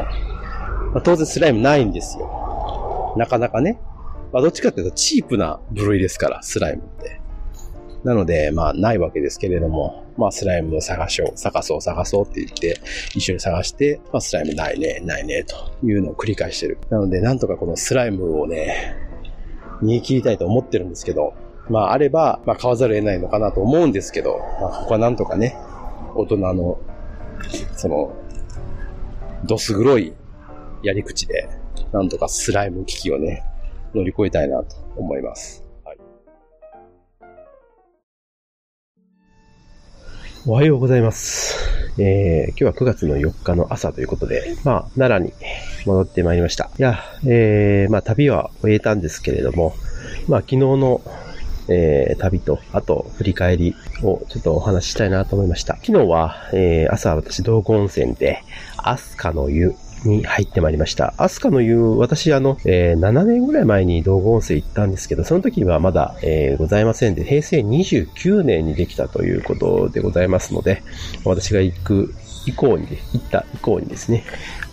[0.95, 3.15] まあ、当然スライムないんですよ。
[3.17, 3.81] なかなかね。
[4.33, 7.21] まあ、どっちかっていうとチープな部類ですから、スライムって。
[8.05, 12.81] なので、まあ、ないわけですけれども、まあ、スライムを探しよう、探そう、探そうって言って、
[13.15, 16.79] 一緒に探して、まあ、スライムないね、ないね、というのを繰り返してる。
[16.91, 18.95] なので、なんとかこのスライムをね、
[19.83, 21.35] 逃げ切りたいと思ってるんですけど、
[21.69, 25.57] まあ、あれば、まあ、買わざるを得ないのかなと思うんですけど、まあ、ここはなんとかね、
[26.15, 26.79] 大人の、
[27.75, 28.13] その、
[29.45, 30.13] どす黒い
[30.85, 31.49] やり口で、
[31.93, 33.43] なんとかスライム危機をね、
[33.95, 35.65] 乗り越えたいなと思います。
[35.83, 35.99] はい
[40.47, 41.57] おはようございます。
[41.99, 45.33] えー、今日は9月の4日の朝ということで、まあ、奈良に
[45.87, 46.69] 戻ってまいりました。
[46.79, 49.75] いや、えー、まあ、旅は終えたんですけれども、
[50.29, 51.01] まあ、昨日の、
[51.69, 55.77] えー、旅と、あと、振り返りをちょっとお話ししたいなと思いました。
[55.77, 58.43] 昨日は、えー、朝私、道後温泉で、
[58.77, 61.15] アスカの湯に入ってまいりました。
[61.19, 70.83] アスカの湯、私あの、えー、7年ぐらい前に道後温泉行ったんですけど、その時はまだ、えー、ございませんで、平成29年にできたということでございますので、
[71.25, 72.15] 私が行く
[72.47, 74.25] 以降に、行った以降にですね、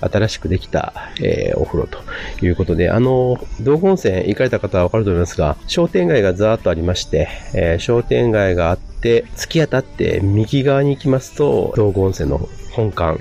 [0.02, 2.00] 新しくできた、えー、お風呂と
[2.46, 13.20] いうことで、あの、道後温泉行かれた方はわかると思いますが、商店街がざーっとありまして、えー、商店街があって、突き当たって右側に行きますと、道後温泉の本館、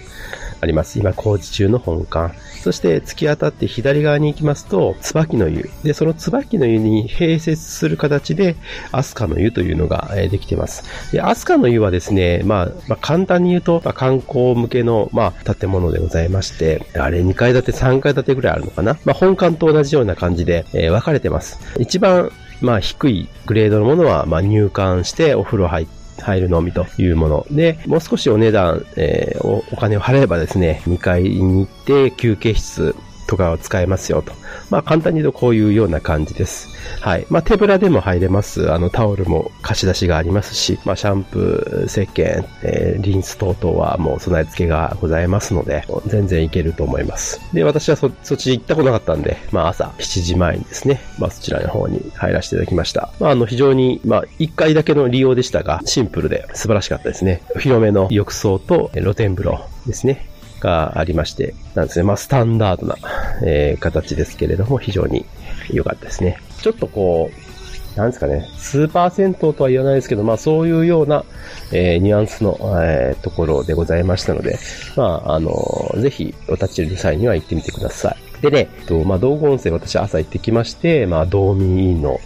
[0.60, 0.98] あります。
[0.98, 2.34] 今工事中の本館。
[2.62, 5.70] そして突き当たって左側に行きますと、椿の湯。
[5.82, 8.56] で、その椿の湯に併設する形で、
[8.92, 10.84] 飛鳥の湯というのができています。
[11.12, 18.98] で、飛鳥の湯はですね、まあ、まあ、簡単に言うと、まあ、観光向けの、まあ、建物でございまして、あれ2階建て、3階建てぐらいあるのかな。
[19.04, 21.58] まあ、本館と同じような感じで、えー、分かれてます。
[21.78, 27.46] 一番まあ低いグレードのものは、まあ入館してお風呂入って、入るのみというもの。
[27.50, 32.94] で、もう少しお値段、えー、お金を払えばですね、2階に行って休憩室
[33.30, 34.32] とかを使えますよと。
[34.70, 36.68] まあ簡単に言うとこういうような感じです。
[37.00, 37.26] はい。
[37.30, 38.72] まあ手ぶらでも入れます。
[38.72, 47.40] あのタオルも貸し出しがありますし、まあシャンプー、石鹸、えー、リンス等々はもう備え付けがございますので、全然いけると思います。
[47.54, 53.12] で、私はそ、そっち行ったことなかったんで、まあ朝7時前にですね、まあそちらの方に入らせていただきました。
[53.20, 57.42] まああの非常に、まあ1回だけの利用でしたが、シンプルで素晴らしかったですね。
[57.60, 60.29] 広めの浴槽と露天風呂ですね。
[60.60, 62.04] がありまして、なんですね。
[62.04, 62.96] まあ、スタンダードな、
[63.42, 65.24] えー、形ですけれども、非常に
[65.70, 66.38] 良かったですね。
[66.60, 67.50] ちょっとこう、
[67.96, 71.24] なんですかね、スーパー銭湯とは言わないですけど、まあそういうような、
[71.72, 74.58] えー、ニュアンスの、えー、ところでございましたので、
[74.96, 78.42] まあ、あのー、ぜひお立ち寄りの際には行ってみてください。
[78.42, 82.20] でね、とまあ、道後温泉私朝行ってきまして、まあ、道民院の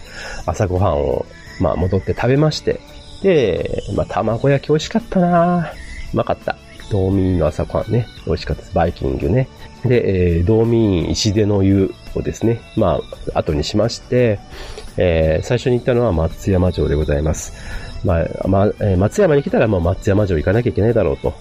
[0.45, 1.25] 朝ごはんを、
[1.59, 2.79] まあ、戻って食べまして、
[3.21, 5.71] で、まあ、卵焼き美味しかったな
[6.13, 6.57] うまかった。
[6.89, 8.75] 道民の朝ごはんね、美味しかったです。
[8.75, 9.47] バイキングね。
[9.83, 12.99] で、えー、道民石出の湯をですね、ま
[13.33, 14.39] あ、後にしまして、
[14.97, 17.53] えー、最初に行ったのは松山城でございます。
[18.03, 21.33] まあ、ま、えー、松山に来たらもう松山城行かなきゃいけないだろうと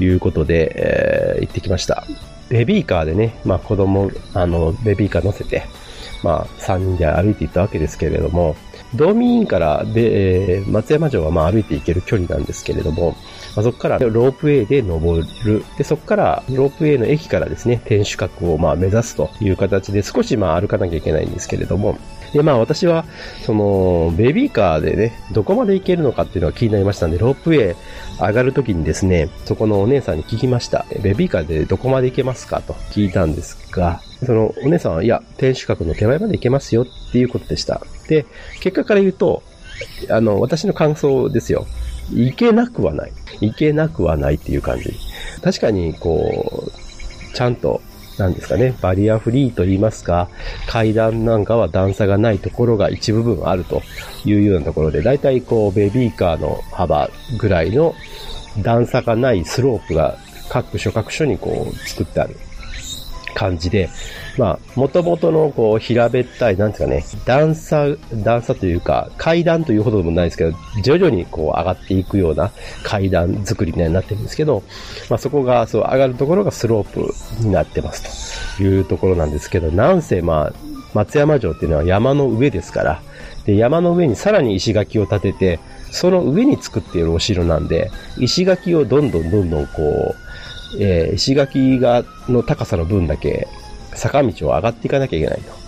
[0.00, 2.04] いうことで、えー、行ってきました。
[2.48, 5.64] ベビーカーでね、まあ子供、あの、ベビーカー乗せて、
[6.22, 8.56] まあ3人で歩いていったわけですけれども、
[8.94, 13.16] 道民院からで、えー、松山城はまあ歩いて行ける距離なんですけれども、
[13.56, 15.64] まあ、そこからロープウェイで登る。
[15.76, 21.98] で、そこからロープウェイの駅からですね、天守閣をまあ目指すという形で少しまあ歩かなきゃいけないんですけれども、
[22.32, 23.04] で、まあ私は、
[23.44, 27.76] その、ベビーカーでね、どこまで行けるのかっていうのが気になりましたんで、ロープウェイ
[28.20, 30.86] 上がるときにですね、そこのお姉さんに聞きました。
[31.02, 37.80] ベビーカーでどこまで行けますかと聞いたんですが、そのお姉さんは、いや、天守閣の手前まで行けますよっていうことでした。
[38.08, 38.26] で、
[38.60, 39.42] 結果から言うと、
[40.08, 41.66] あの、私の感想ですよ。
[42.12, 43.12] 行けなくはない。
[43.40, 44.94] 行けなくはないっていう感じ。
[45.42, 46.70] 確かに、こ
[47.32, 47.80] う、ちゃんと、
[48.18, 50.28] なんですかね、バリアフリーと言いますか、
[50.66, 53.82] 階段なんかは段差がないところが一部分あると
[54.24, 57.94] いうようなところで、だいたいこう、ベビーカーの幅ぐらいの
[58.62, 62.36] 段差がないスロープが各所各所にこう、作ってある
[63.34, 63.88] 感じで、
[64.38, 72.50] まあ、元々のこう、平べったい、なんですかね、段差、段差というか、階段というほどでもないですけど、徐々にこう上がっていくような
[72.82, 74.62] 階段作りになってるんですけど、
[75.08, 77.12] まあそこが、そう、上がるところがスロープ
[77.44, 78.40] になってますと。
[78.62, 80.52] いうところなんですけど、なんせまあ、
[80.94, 83.02] 松山城っていうのは山の上ですから、
[83.46, 85.60] で、山の上にさらに石垣を建てて、
[85.90, 90.29] その上に作っているお城なんで、石垣をどんどんどんどんこう、
[90.78, 93.48] えー、石垣が、の高さの分だけ
[93.94, 95.60] 坂道を上がっていかなきゃいけないと。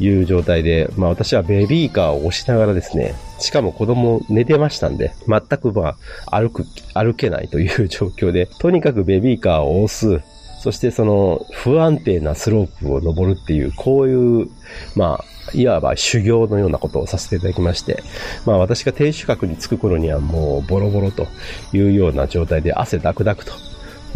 [0.00, 5.96] いう状態で、まあ私はベビーカーを押しながらですね、しかも子供寝てましたんで、全くま
[6.26, 10.22] あ歩く、歩けないという状況で、とにかくベビーカーを押す、
[10.60, 14.48] そしてその不安定なスロープを登るっていう、こういう、
[14.96, 15.24] まあ、
[15.54, 18.02] いわば修行のようなことをさせていただきまして、
[18.44, 21.26] まあ私が低主角に着く頃にはもうボロボロと
[21.72, 23.52] いうような状態で汗ダクダクと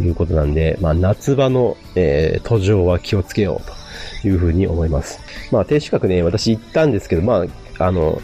[0.01, 5.21] いうことなんで、まあ、夏場の、えー、途上は気をつけようというふうに思います。
[5.51, 7.45] まあ、低主角ね、私行ったんですけど、ま
[7.79, 8.21] あ、あの、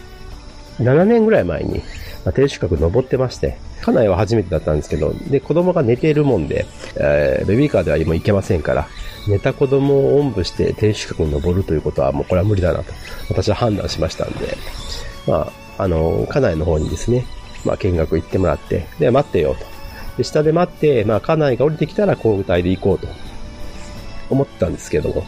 [0.79, 1.79] 7年ぐらい前に、
[2.25, 6.65] まあ、低主角登ってまして、家内は初めてだったんですけど、で、子供が寝ているもんで、
[6.95, 8.87] えー、ベビーカーでは今行けませんから、
[9.27, 12.93] 寝た子供をおんぶして天守閣に登るということはもうこれは無理だなと、
[13.29, 14.57] 私は判断しましたんで、
[15.27, 17.25] まあ、あの、家内の方にですね、
[17.65, 19.78] まあ、見学行ってもらって、で、待ってよと。
[20.19, 23.07] で、下で待って、まあ、家内が降りてきたら交代で行こうと
[24.29, 25.23] 思ったんですけども、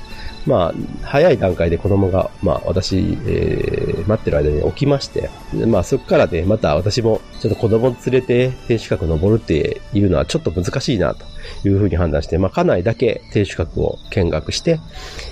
[0.46, 0.74] まあ、
[1.04, 5.30] 早い段階で子供が、まあ、私、えー、待ってる間に起きまして、
[5.66, 11.26] まあ、そこからね、また私も、ちょっと子供連れて天守閣登るっていうのはちょっと難しいな、と
[11.68, 14.80] いうふうに判断して、まあ、家内だけ天守閣を見学して、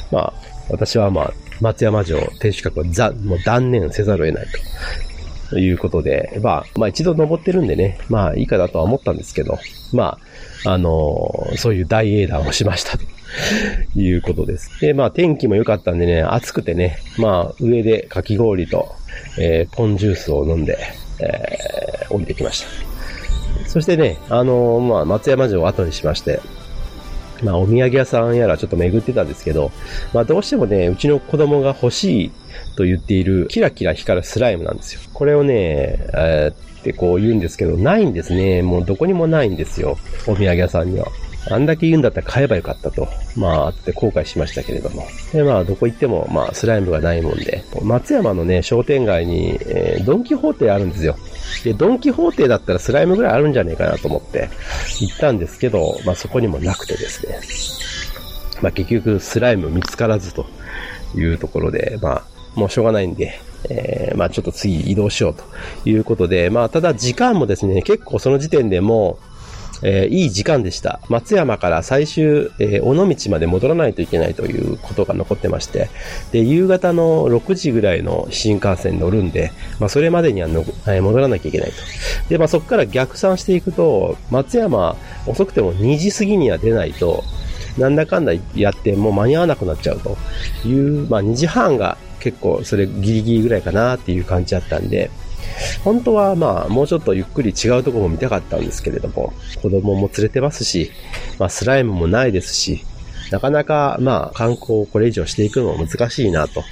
[0.10, 0.34] まあ、
[0.70, 5.09] 私はまあ、松山城天守閣をざ、もう断念せざるを得ないと。
[5.50, 9.58] ということで、まあ、まあ一度登ってるんでね、まあいいかなとは思ったんですけど、
[9.94, 10.20] ま
[10.66, 13.04] あ、あのー、そういう大英断をしましたと
[14.00, 14.80] いうことです。
[14.80, 18.94] で、まあ天気も良かったんでね、暑くてね、まあ上でかき氷と、
[19.40, 20.78] えー、ポンジュースを飲んで、
[21.20, 22.68] えー、降りてきました。
[23.68, 26.40] そしてね、あのー、まあ松山城を後にしまして、
[27.44, 29.72] まあ、お土産屋さんやらちょっと巡ってたんですけど、
[30.14, 32.32] まあ、どうしてもね、うちの子供が欲しい
[32.76, 35.02] と言っているキラキラ光るスライムなんですよ。
[35.14, 38.62] これをね、えー、ってこう言うんですけど、ないんですね。
[38.62, 39.98] もうどこにもないんですよ。
[40.28, 41.08] お土産屋さんには。
[41.50, 43.08] あんだけ言うんだったら買えばよかったと。
[43.36, 45.08] まあ、って後悔しましたけれども。
[45.32, 51.16] で、まあ、どこ行っても、まあ、スライムがないもんで、松山のね、商店街に、えー、ドンキホーテあるんですよ。
[51.64, 54.50] で、ドンキホーテだったらスライムぐらいあるんじゃねえかなと思って
[55.00, 57.40] 行ったんですけど、まあそこにもなくてですね。
[58.62, 60.46] まあ結局スライム見つからずと
[61.16, 62.24] いうところで、まあ
[62.60, 63.40] もうしょうがないんで、
[63.70, 65.44] えー、まあちょっと次移動しようと
[65.90, 69.20] いうことで、まあただ時間もですね、結構その時点でも
[69.82, 71.00] えー、いい時間でした。
[71.10, 75.90] 松山から最終、えー、尾道まで戻らないといけないということが残ってまして、
[76.32, 81.76] で、夕方の6時ぐらいの新幹線に乗るんで、まあ、それまでにはの、えー、戻らなきゃいけないと。
[82.28, 87.24] で、まあ、そこから逆算していくと、松山、遅くても2時過ぎには出ないと、
[87.78, 90.18] なんだかんだやってもう間に合わなくなっちゃうと
[90.66, 95.10] いう、まあ、2時半が結構それギリギリぐらいかなっていう感じだったんで、
[95.84, 100.92] 本当はまあ、もうちょっとゆっくり違うとこも見たかったんですけれども、子供も連れてますし、
[101.38, 102.86] まあ、スライムもないですし、
[103.32, 106.64] なかなかまあ、観光をこれ以上していくのも難しいなと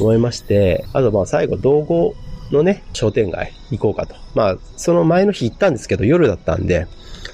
[0.00, 2.14] 思いまして、あとまあ、最後、道後
[2.50, 4.14] のね、商店街行こうかと。
[4.34, 6.86] まあ、その前の日行ったんですけど、夜だったんで、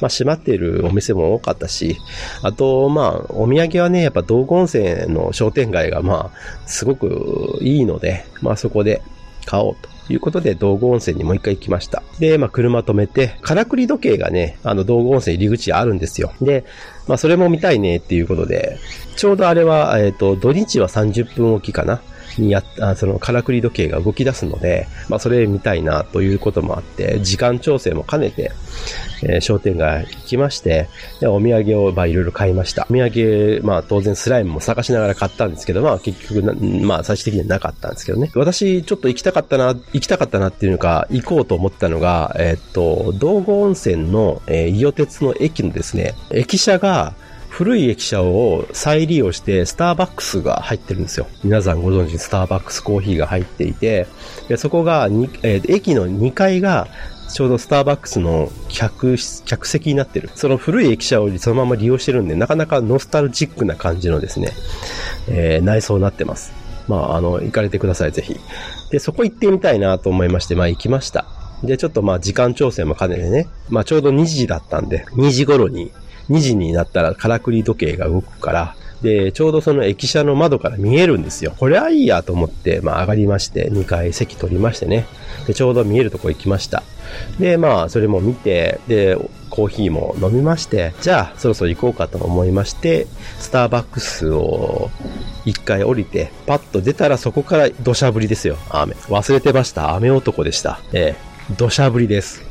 [0.02, 1.96] まあ、閉まっているお店も多かったし、
[2.42, 9.00] あと、まあ、お土産はね、やっぱ道後温泉の商店街が、まあ、すごくいいので、まあ、そこで
[9.46, 9.92] 買おうと。
[10.12, 12.02] いうことで、道後温泉にもう一回行きました。
[12.18, 16.32] で、まあ、車止めて、からくり時計がね、あの、道後温泉入り口あるんですよ。
[16.40, 16.64] で、
[17.06, 18.78] まあ、それも見たいねっていうことで、
[19.14, 22.02] ちょうどあれは、えっ、ー、と、土日は30分おきかな。
[22.38, 28.52] にやあその、からくり時計が動き出すので、まあ、それ見たいなということもあって、時間調整も兼ねて、
[29.24, 30.88] えー、商店街行きまして、
[31.20, 32.86] でお土産を、まあ、いろいろ買いました。
[32.90, 38.30] お土産、まあ、当然スライムも探しながら買ったんですけど、まあ、結局まあ、最終的にはなかったんですけどね。
[38.34, 47.14] 私、ちょっと行きたかったな、行きたかったなっていうのか、行こうと思ったのが、えー、っと、道後温泉の、えー、伊予鉄の駅のですね、駅舎が、
[47.52, 51.26] 古い駅舎を再利用してスターバックスが入ってるんですよ。
[51.44, 54.06] 皆さんご存知スターバックスコーヒーが入っていて、
[54.48, 55.06] でそこが、
[55.42, 56.88] えー、駅の2階が
[57.30, 60.30] ちょうどスターバックスの客、客席になってる。
[60.34, 64.52] その古い駅舎をそのまま利用してるんで、なかなかノスタルジックな感じのですね、
[65.28, 66.54] えー、内装になってます。
[66.88, 68.34] まあ、あの、行かれてください、ぜひ。
[68.90, 71.26] で、そこ行ってみたいなと思いまして、まあ行きました。
[71.62, 75.92] で、ちょっとまあ時間調整も兼ねてね、まあちょうど2時だったんで、2時頃に
[76.30, 81.52] 2時になったらからくり時計が動くから、で、ちょうどその駅舎の窓から見えるんですよ。
[81.58, 85.06] これはいいやと思って、まあ上がりまして、2階席取りましてね。
[85.46, 86.82] で、ちょうど見えるとこ行きました。
[87.38, 89.18] で、まあ、それも見て、で、
[89.50, 93.06] コーヒーも飲みまして、じゃあ、そろそろ行こうかと思いまして、
[93.38, 94.90] スターバックスを
[95.44, 98.94] 一回降りて、パッと出たらそこから土砂降りですよ、雨。
[98.94, 99.94] 忘れてました。
[99.94, 100.80] 雨男でした。
[100.92, 101.16] え
[101.50, 102.42] え、土砂降りです。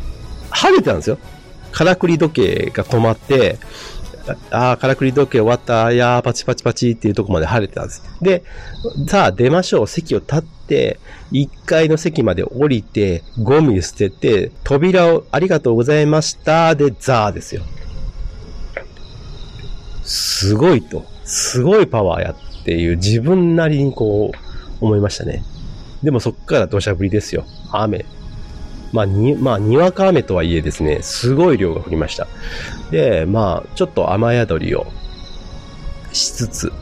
[0.51, 1.17] 晴れてたんですよ。
[1.71, 3.57] からくり時計が止まって、
[4.51, 8.03] ああ、からくり時計終わった、いや、パチパチパチっていうとこまで晴れてたんです。
[8.21, 8.43] で、
[9.07, 9.87] さあ出ましょう。
[9.87, 10.99] 席を立って、
[11.31, 17.63] 1階の席まで降りて、ゴミ捨てて、扉をありがとうございました、で、ザーですよ。
[20.03, 21.05] すごいと。
[21.23, 25.43] すごいパワーやっていう自分なりにこう、思いましたね。
[26.03, 27.45] でもそっから土砂降りですよ。
[27.71, 28.05] 雨。
[28.91, 32.27] まあ、に、まあ、にわか雨とはいえですね、すごい量が降りました。
[32.91, 34.87] で、まあ、ちょっと雨宿りを
[36.11, 36.73] しつつ、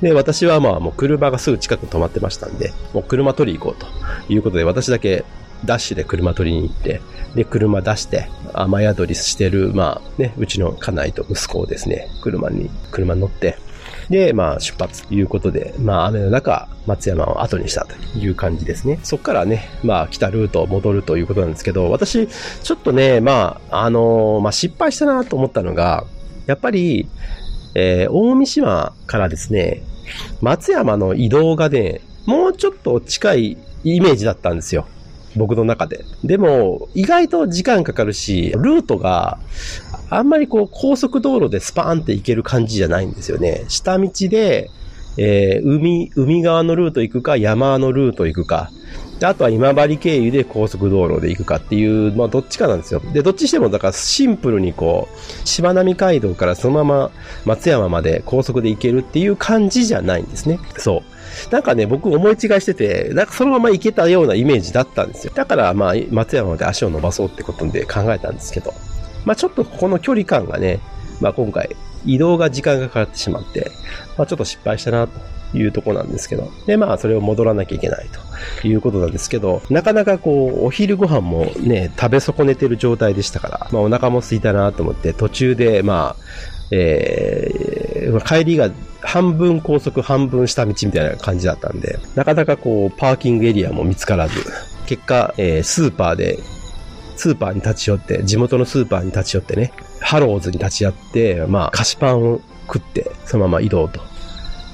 [0.00, 5.24] で、私はまあもう車がすぐ近くに止まってましたんで、もう車取り行こうということで、私だけ
[5.64, 7.00] ダッシュで車取りに行って、
[7.34, 13.56] で、車出して、雨宿りしてる、まあね、うちの家内と息子をですね、車に、車に乗って、
[14.10, 18.98] で、まあ、出発ということで、まあ、雨の中、松山を後にしたという感じですね。
[19.02, 22.28] そこからね、まあ、来たルートを戻るということなんですけど、私、
[22.62, 26.04] ちょっとね、まあ、あのー、まあ、失敗したなと思ったのが、
[26.46, 27.08] やっぱり、
[27.74, 29.82] えー、大三島からですね、
[30.40, 34.86] 松山の移動がね、もうちょっと近いイメージだったんですよ。
[35.36, 36.04] 僕の中で。
[36.22, 39.38] でも、意外と時間かかるし、ルートが
[40.10, 43.64] あんまりこう高速道路でスパーンって行ける感じじゃないんですよね。
[43.68, 44.70] 下道で、
[45.16, 48.70] えー、海、海側のルート行くか、山のルート行くか。
[49.20, 53.00] で、あとは今治経由で高速道路で行くかっていう、まあどっちかなんですよ。
[53.12, 55.08] で、どっちしてもだからシンプルにこ
[55.44, 57.10] う、しまなみ海道からそのまま
[57.44, 60.58] 松山まで高速で行けるっていう感じじゃないんですね。
[60.78, 61.02] そ
[61.48, 61.52] う。
[61.52, 65.32] なんかね、僕思い違いしてて、なんかそのまま行けたようなイメージだったんですよ。
[65.34, 68.74] だからまあ、松山まで足を伸ばそうってことで考えたんですけど。
[69.24, 70.80] まあちょっとここの距離感がね、
[71.20, 73.70] まあ今回移動が時間がかかってしまって、
[74.16, 78.08] まあちょっと失敗したなというとこなんですけど、でまあそれを戻らなきゃいけない
[78.60, 86.24] ということなんですけど、なかなかこうお昼ご飯もね、食べ損ねてる状態でしたから、まあお腹も空いたなと思って途中でまあ、
[86.70, 88.70] えー、帰りが
[89.02, 94.34] 半分高速半分下道みたいな感じだったんで、なかなかこうパーキングエリアも見つからず、
[94.86, 96.38] 結果、えー、スーパーで
[97.16, 104.00] スーパーに立ち寄って、地元のスーパーに立ち寄ってね、ハローズに立ち会って、まあ、菓子パンを食って、そのまま移動と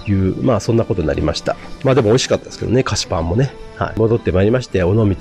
[0.09, 1.57] いう、まあ、そんなことになりました。
[1.84, 3.53] まあ、でも美味しかったですけどね、菓子パンもね。
[3.76, 3.99] はい。
[3.99, 5.16] 戻ってまいりまして、尾道。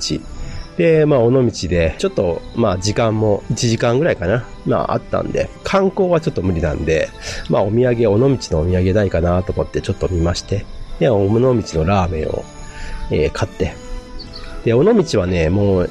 [0.76, 4.46] で、まあ、尾道で、ちょっと、まあ、時間も1時間ぐらいかな。
[4.66, 7.08] まあ、あったんで、観光はちょっと無理なんで、
[7.48, 10.64] まあ、お土産、尾道のお土産ないかなと思ってちょっと見まして、
[10.98, 12.44] で、尾道のラーメンを、
[13.10, 13.74] えー、買って、
[14.64, 15.90] で、尾道はね、もう、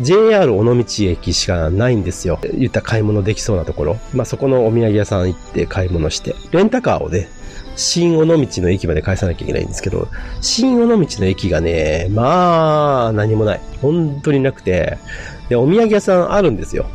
[0.00, 2.38] JR 尾道駅しかないんですよ。
[2.54, 3.98] 言った買い物できそうなところ。
[4.14, 7.28] まあ、そこのお土産屋さん行って買い物して、レンタカーをね、
[7.76, 10.08] 新尾道の駅まで返さなきゃいけないんですけど、
[10.40, 13.60] 新尾道の駅がね、まあ、何もない。
[13.82, 14.98] 本当になくて、
[15.48, 16.86] で、お土産屋さんあるんですよ。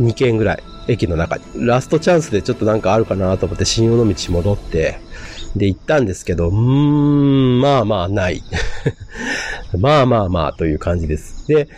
[0.00, 0.62] 2軒ぐらい。
[0.88, 1.44] 駅の中に。
[1.54, 4.98] ラストチャンスでちょっとなんかあるかなと思って新尾道戻って、
[5.54, 8.42] で、行ったんですけど、うーん、まあまあない。
[9.78, 11.46] まあまあまあという感じです。
[11.46, 11.68] で、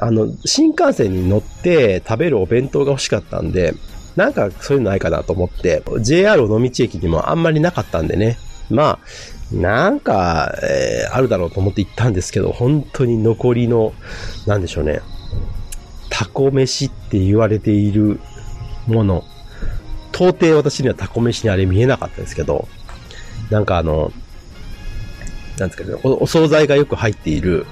[0.00, 3.74] あの、新幹線に乗って食べるお弁当が欲しかったんで、
[4.16, 8.38] なんかそういうのないかなと思って、JR 尾道駅にもあんまりなかったんでね。
[8.70, 8.98] ま
[9.52, 13.92] あ、なんか、えー、あるだろうと思って行ったんですけど、本当に残りの、
[14.46, 15.00] なんでしょうね。
[16.08, 18.20] タコ飯って言われている
[18.86, 19.24] もの。
[20.12, 22.68] 到底私にはタコ飯にあれ見えなかったですけど、
[23.50, 24.12] なんかあの、
[25.58, 27.66] なんですかね、おお惣菜がよく入っている、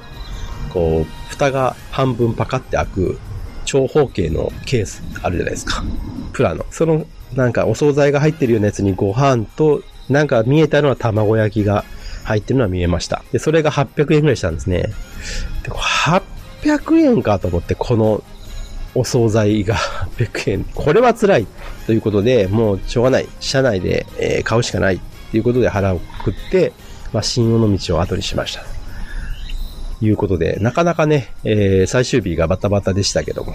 [0.70, 3.18] こう、蓋が半分パカって開く
[3.64, 5.84] 長方形のケースあるじゃないですか。
[6.32, 6.66] プラの。
[6.70, 11.84] その、なんかお惣菜が入ってるようなやつにご飯と、なんか見えたのは卵焼きが
[12.24, 13.22] 入ってるのは見えました。
[13.30, 14.84] で、それが800円ぐらいしたんですね。
[15.62, 18.24] で、800円かと思って、この
[18.94, 19.76] お惣菜が
[20.16, 20.64] 800円。
[20.74, 21.46] これは辛い
[21.86, 23.28] ということで、もうしょうがない。
[23.38, 26.72] 車内で、え、買うしかないということで腹をくくって、
[27.12, 28.77] まあ、新尾道を後にしました。
[30.00, 33.54] いうことで、なかなかね、えー、最終日がバタバタでしたけども、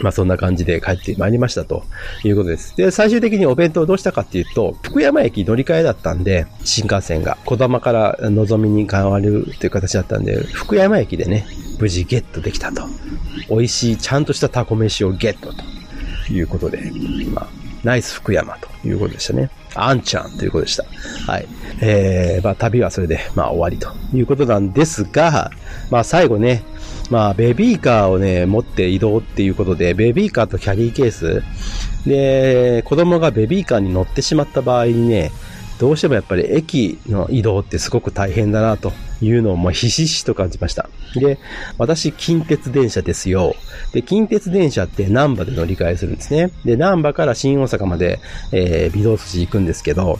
[0.00, 1.84] まあそんな感じで帰ってまいりましたと
[2.24, 2.76] いうことです。
[2.76, 11.46] で、最終的にお弁当どうしたかっていうと、福山駅乗り換えだったんで、新幹線が小玉からのぞみに変わるという形だったんで、福山駅でね、
[11.78, 12.82] 無事ゲットできたと。
[13.48, 15.62] 美味しい、ちゃんとしたタコ飯をゲットと
[16.32, 16.90] いうことで、
[17.32, 17.48] まあ、
[17.84, 19.50] ナイス福山ということでしたね。
[19.74, 20.84] あんちゃんということでした。
[21.30, 21.46] はい。
[21.80, 25.50] えー、まあ旅はそれで、まあ終わりということなんですが、
[25.90, 26.62] まあ最後ね、
[27.10, 31.42] まあベビーカーをね、持って移動っていうことで、ベビーカーとキャリーケース、
[32.06, 35.30] で、子供がベビーカーに乗ってしまった場合にね、
[35.78, 40.88] どうしてもやっぱり駅の移動ってすごく大変だなというのをもうひしひしと感じました。
[41.14, 41.38] で、
[41.78, 43.54] 私、近鉄電車ですよ。
[43.92, 46.50] で、近鉄電車って南波で乗り換えするんですね。
[46.64, 48.20] で、南波から新大阪まで、
[48.52, 50.18] えー、微動筋行くんですけど、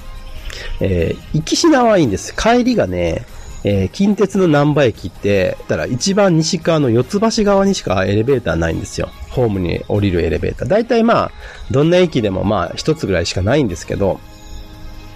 [0.80, 2.34] えー、行き品はいいんです。
[2.34, 3.24] 帰りがね、
[3.64, 9.08] えー、近鉄の南波駅って、たら一番西側の四つ橋側にしかエレベーターないんですよ。
[9.30, 10.68] ホームに降りるエレベーター。
[10.68, 11.30] だいたいまあ、
[11.70, 14.20] どんな駅でもまあ、一つぐらいしかないんですけど、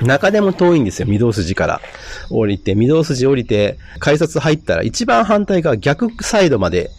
[0.02, 1.80] 中でも遠いんですよ、御堂筋から
[2.30, 6.90] 降りて、御堂筋降りて、改札入ったら一番反対側逆サイドまで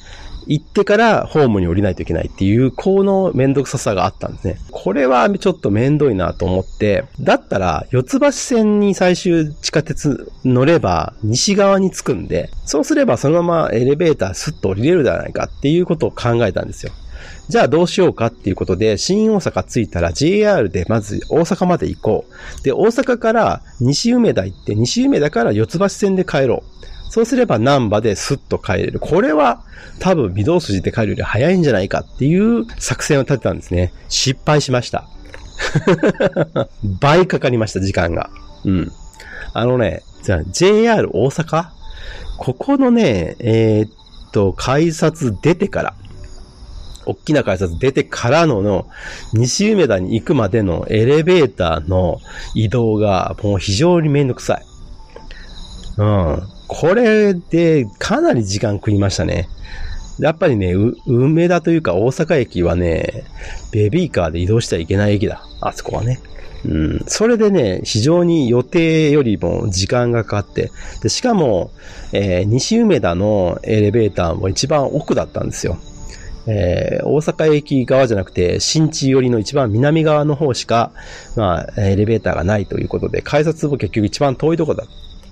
[0.47, 4.57] 行ってからホームに降りないといけないっていう、このめんどくささがあったんですね。
[4.71, 16.93] これはちょっとめんどいなと思って、だったら四つ橋線に最終地下鉄乗れば西側に着くんで、そうすればそのままエレベータースッと降りれるじゃないかっていうことを考えたんですよ。
[17.49, 22.25] じゃあどうしようかっていうことで、新大阪着いたら JR でまず大阪まで行こ
[22.59, 22.63] う。
[22.63, 27.11] で、大阪から西梅田行って、西梅田から四つ橋線で帰ろう。
[27.11, 28.99] そうすれば南波でスッと帰れる。
[28.99, 29.63] これは
[29.99, 33.93] 多分微動筋で帰るより早いんじゃないかっていう作戦を立てたんですね。
[34.09, 35.07] 失敗しました。
[36.99, 38.29] 倍かかりました、時間が。
[38.65, 38.91] うん。
[39.53, 41.65] あのね、じゃあ JR 大阪？
[42.37, 45.95] ここのね、えー、っと、改札出てから、
[47.07, 48.87] 大きな改札出てからのの、
[49.33, 52.19] 西梅田に行くまでのエレベーターの
[52.53, 54.65] 移動がもう非常にめんどくさい。
[55.97, 56.41] うん。
[56.67, 59.47] これでかなり時間食いましたね。
[60.19, 60.73] やっぱりね、
[61.05, 63.23] 梅田というか大阪駅はね、
[63.71, 65.43] ベビーカーで移動してはいけない駅だ。
[65.61, 66.19] あそこはね。
[66.65, 67.03] うん。
[67.07, 71.71] それでね、非常に予定よりも時間がかかって、で、しかも、
[72.13, 75.77] えー、西梅田のエレベーターも一番奥だったんですよ。
[76.47, 80.91] えー、大阪駅側じゃなくて、新地寄りの一番南側の方しか、
[81.35, 84.85] まあ、エレベーターがないということで、改札も結局一番遠いとこだ。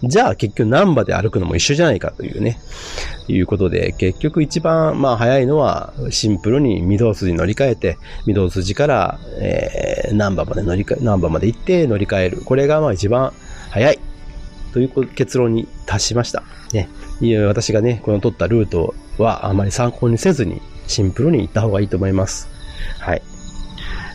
[0.03, 2.59] じゃあ結局南波で歩くのも一緒じゃないかというね、
[3.27, 7.97] いうことで、結局一番まあ早いのはシンプルに御堂筋乗り換えて、
[8.27, 12.41] 御堂筋から、えー、南波まで乗り換え、南波まで行って乗り換える。
[12.43, 13.31] これがまあ一番
[13.71, 13.99] 早い。
[14.73, 16.43] という結論に達しました。
[16.73, 16.89] ね。
[17.21, 22.49] いや、私がね、この取ったルートはあまり参考にせずに、シンプルに行った方がいいと思います。
[22.99, 23.21] はい。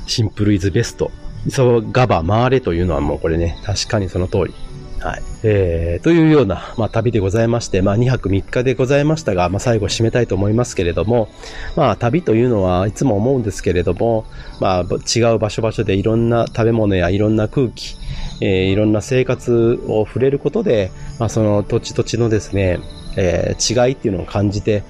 [0.06, 1.10] シンプルイズベスト。
[1.48, 4.54] そう、ガバ回れというのはもうこれね、確かにその通り。
[5.00, 5.22] はい。
[5.44, 11.30] えー、というような、まあ、旅でございまして、まあ、2泊3日でございましたが、まあ、最後締めたいと思いますけれども、
[11.74, 14.26] まあ、旅というのはいつも思うんですけれども、
[14.60, 17.96] まあ、違う場所場所でいろんな食べ物やいろんな空気、
[18.42, 22.78] えー、いろんな生活を触れることで、まあ、その土地土地のですね、
[23.16, 24.82] えー、違いっていうのを感じて、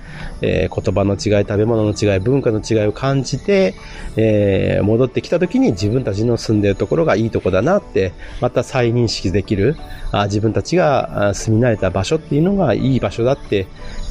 [0.42, 3.74] えー、言葉の違い、食べ物の違い、文化の違いを感じて、
[4.16, 9.76] えー、戻ってきた時に自分たちの住んでるところがいいとこだなって、また再認識できる、
[10.12, 13.66] あ自分たちが住み慣れた場所っていうのがいい場所だって、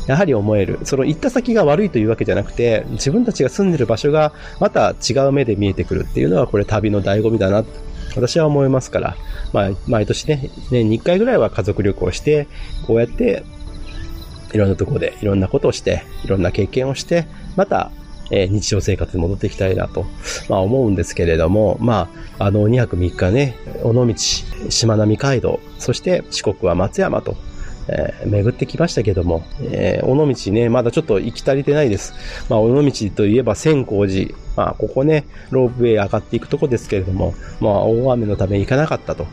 [0.07, 0.79] やはり思える。
[0.85, 7.69] その行った先が悪いというわけじゃなくて、自分たちが住んでる場所がまた違う目で見えてくるっていうのは、これ旅の醍醐味だなと、
[8.15, 9.15] 私は思いますから、
[9.53, 12.47] まあ、毎年ね、年に1回ぐらいは家族旅行して、
[12.87, 13.43] こうやって
[14.53, 17.25] いろんなところでいろんなことをして、いろんな経験をして、
[17.55, 17.91] また、
[18.31, 20.05] えー、日常生活に戻っていきたいなと、
[20.49, 27.35] まあ思うんですけれども、まあ、あの、2泊3日ね、尾道、しまなみ海道、そして四国は松山と、
[27.87, 32.13] えー、巡ってきましたけども、えー、尾道ね、まだちょっと行き足りてないです。
[32.49, 39.25] まあ、尾道といえば千光寺、まあ、ここね、ロープウェイ上がっていくとこですけれども、まあ、大雨のため行かなかったと。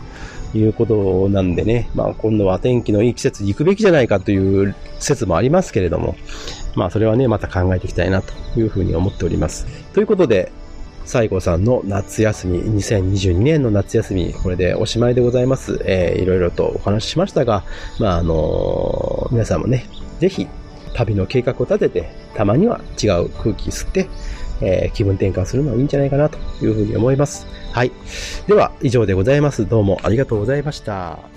[0.55, 6.17] いうことなんでね、まあ今度は天気のいい季節に行くべきじゃないかという説もありますけれども、
[6.75, 9.67] まあそれはね、また考えていきたいなというふうに思っております。
[9.93, 10.53] ということで、
[11.07, 15.81] 西郷さんの夏休み、2022年の夏休み、これでおしまいでございます。
[15.85, 17.65] えー、いろいろとお話ししましたが、
[18.01, 19.87] まああのー、皆さんもね、
[20.19, 20.49] ぜひ
[20.95, 24.09] 旅の計画を立てて、たまには違う空気吸って、
[24.61, 27.47] えー、気分転換するのはいいんじゃないかなというふうに思います。
[27.73, 27.93] はい。
[28.47, 29.69] では、以上でございます。
[29.69, 31.36] どうもありがとうございました。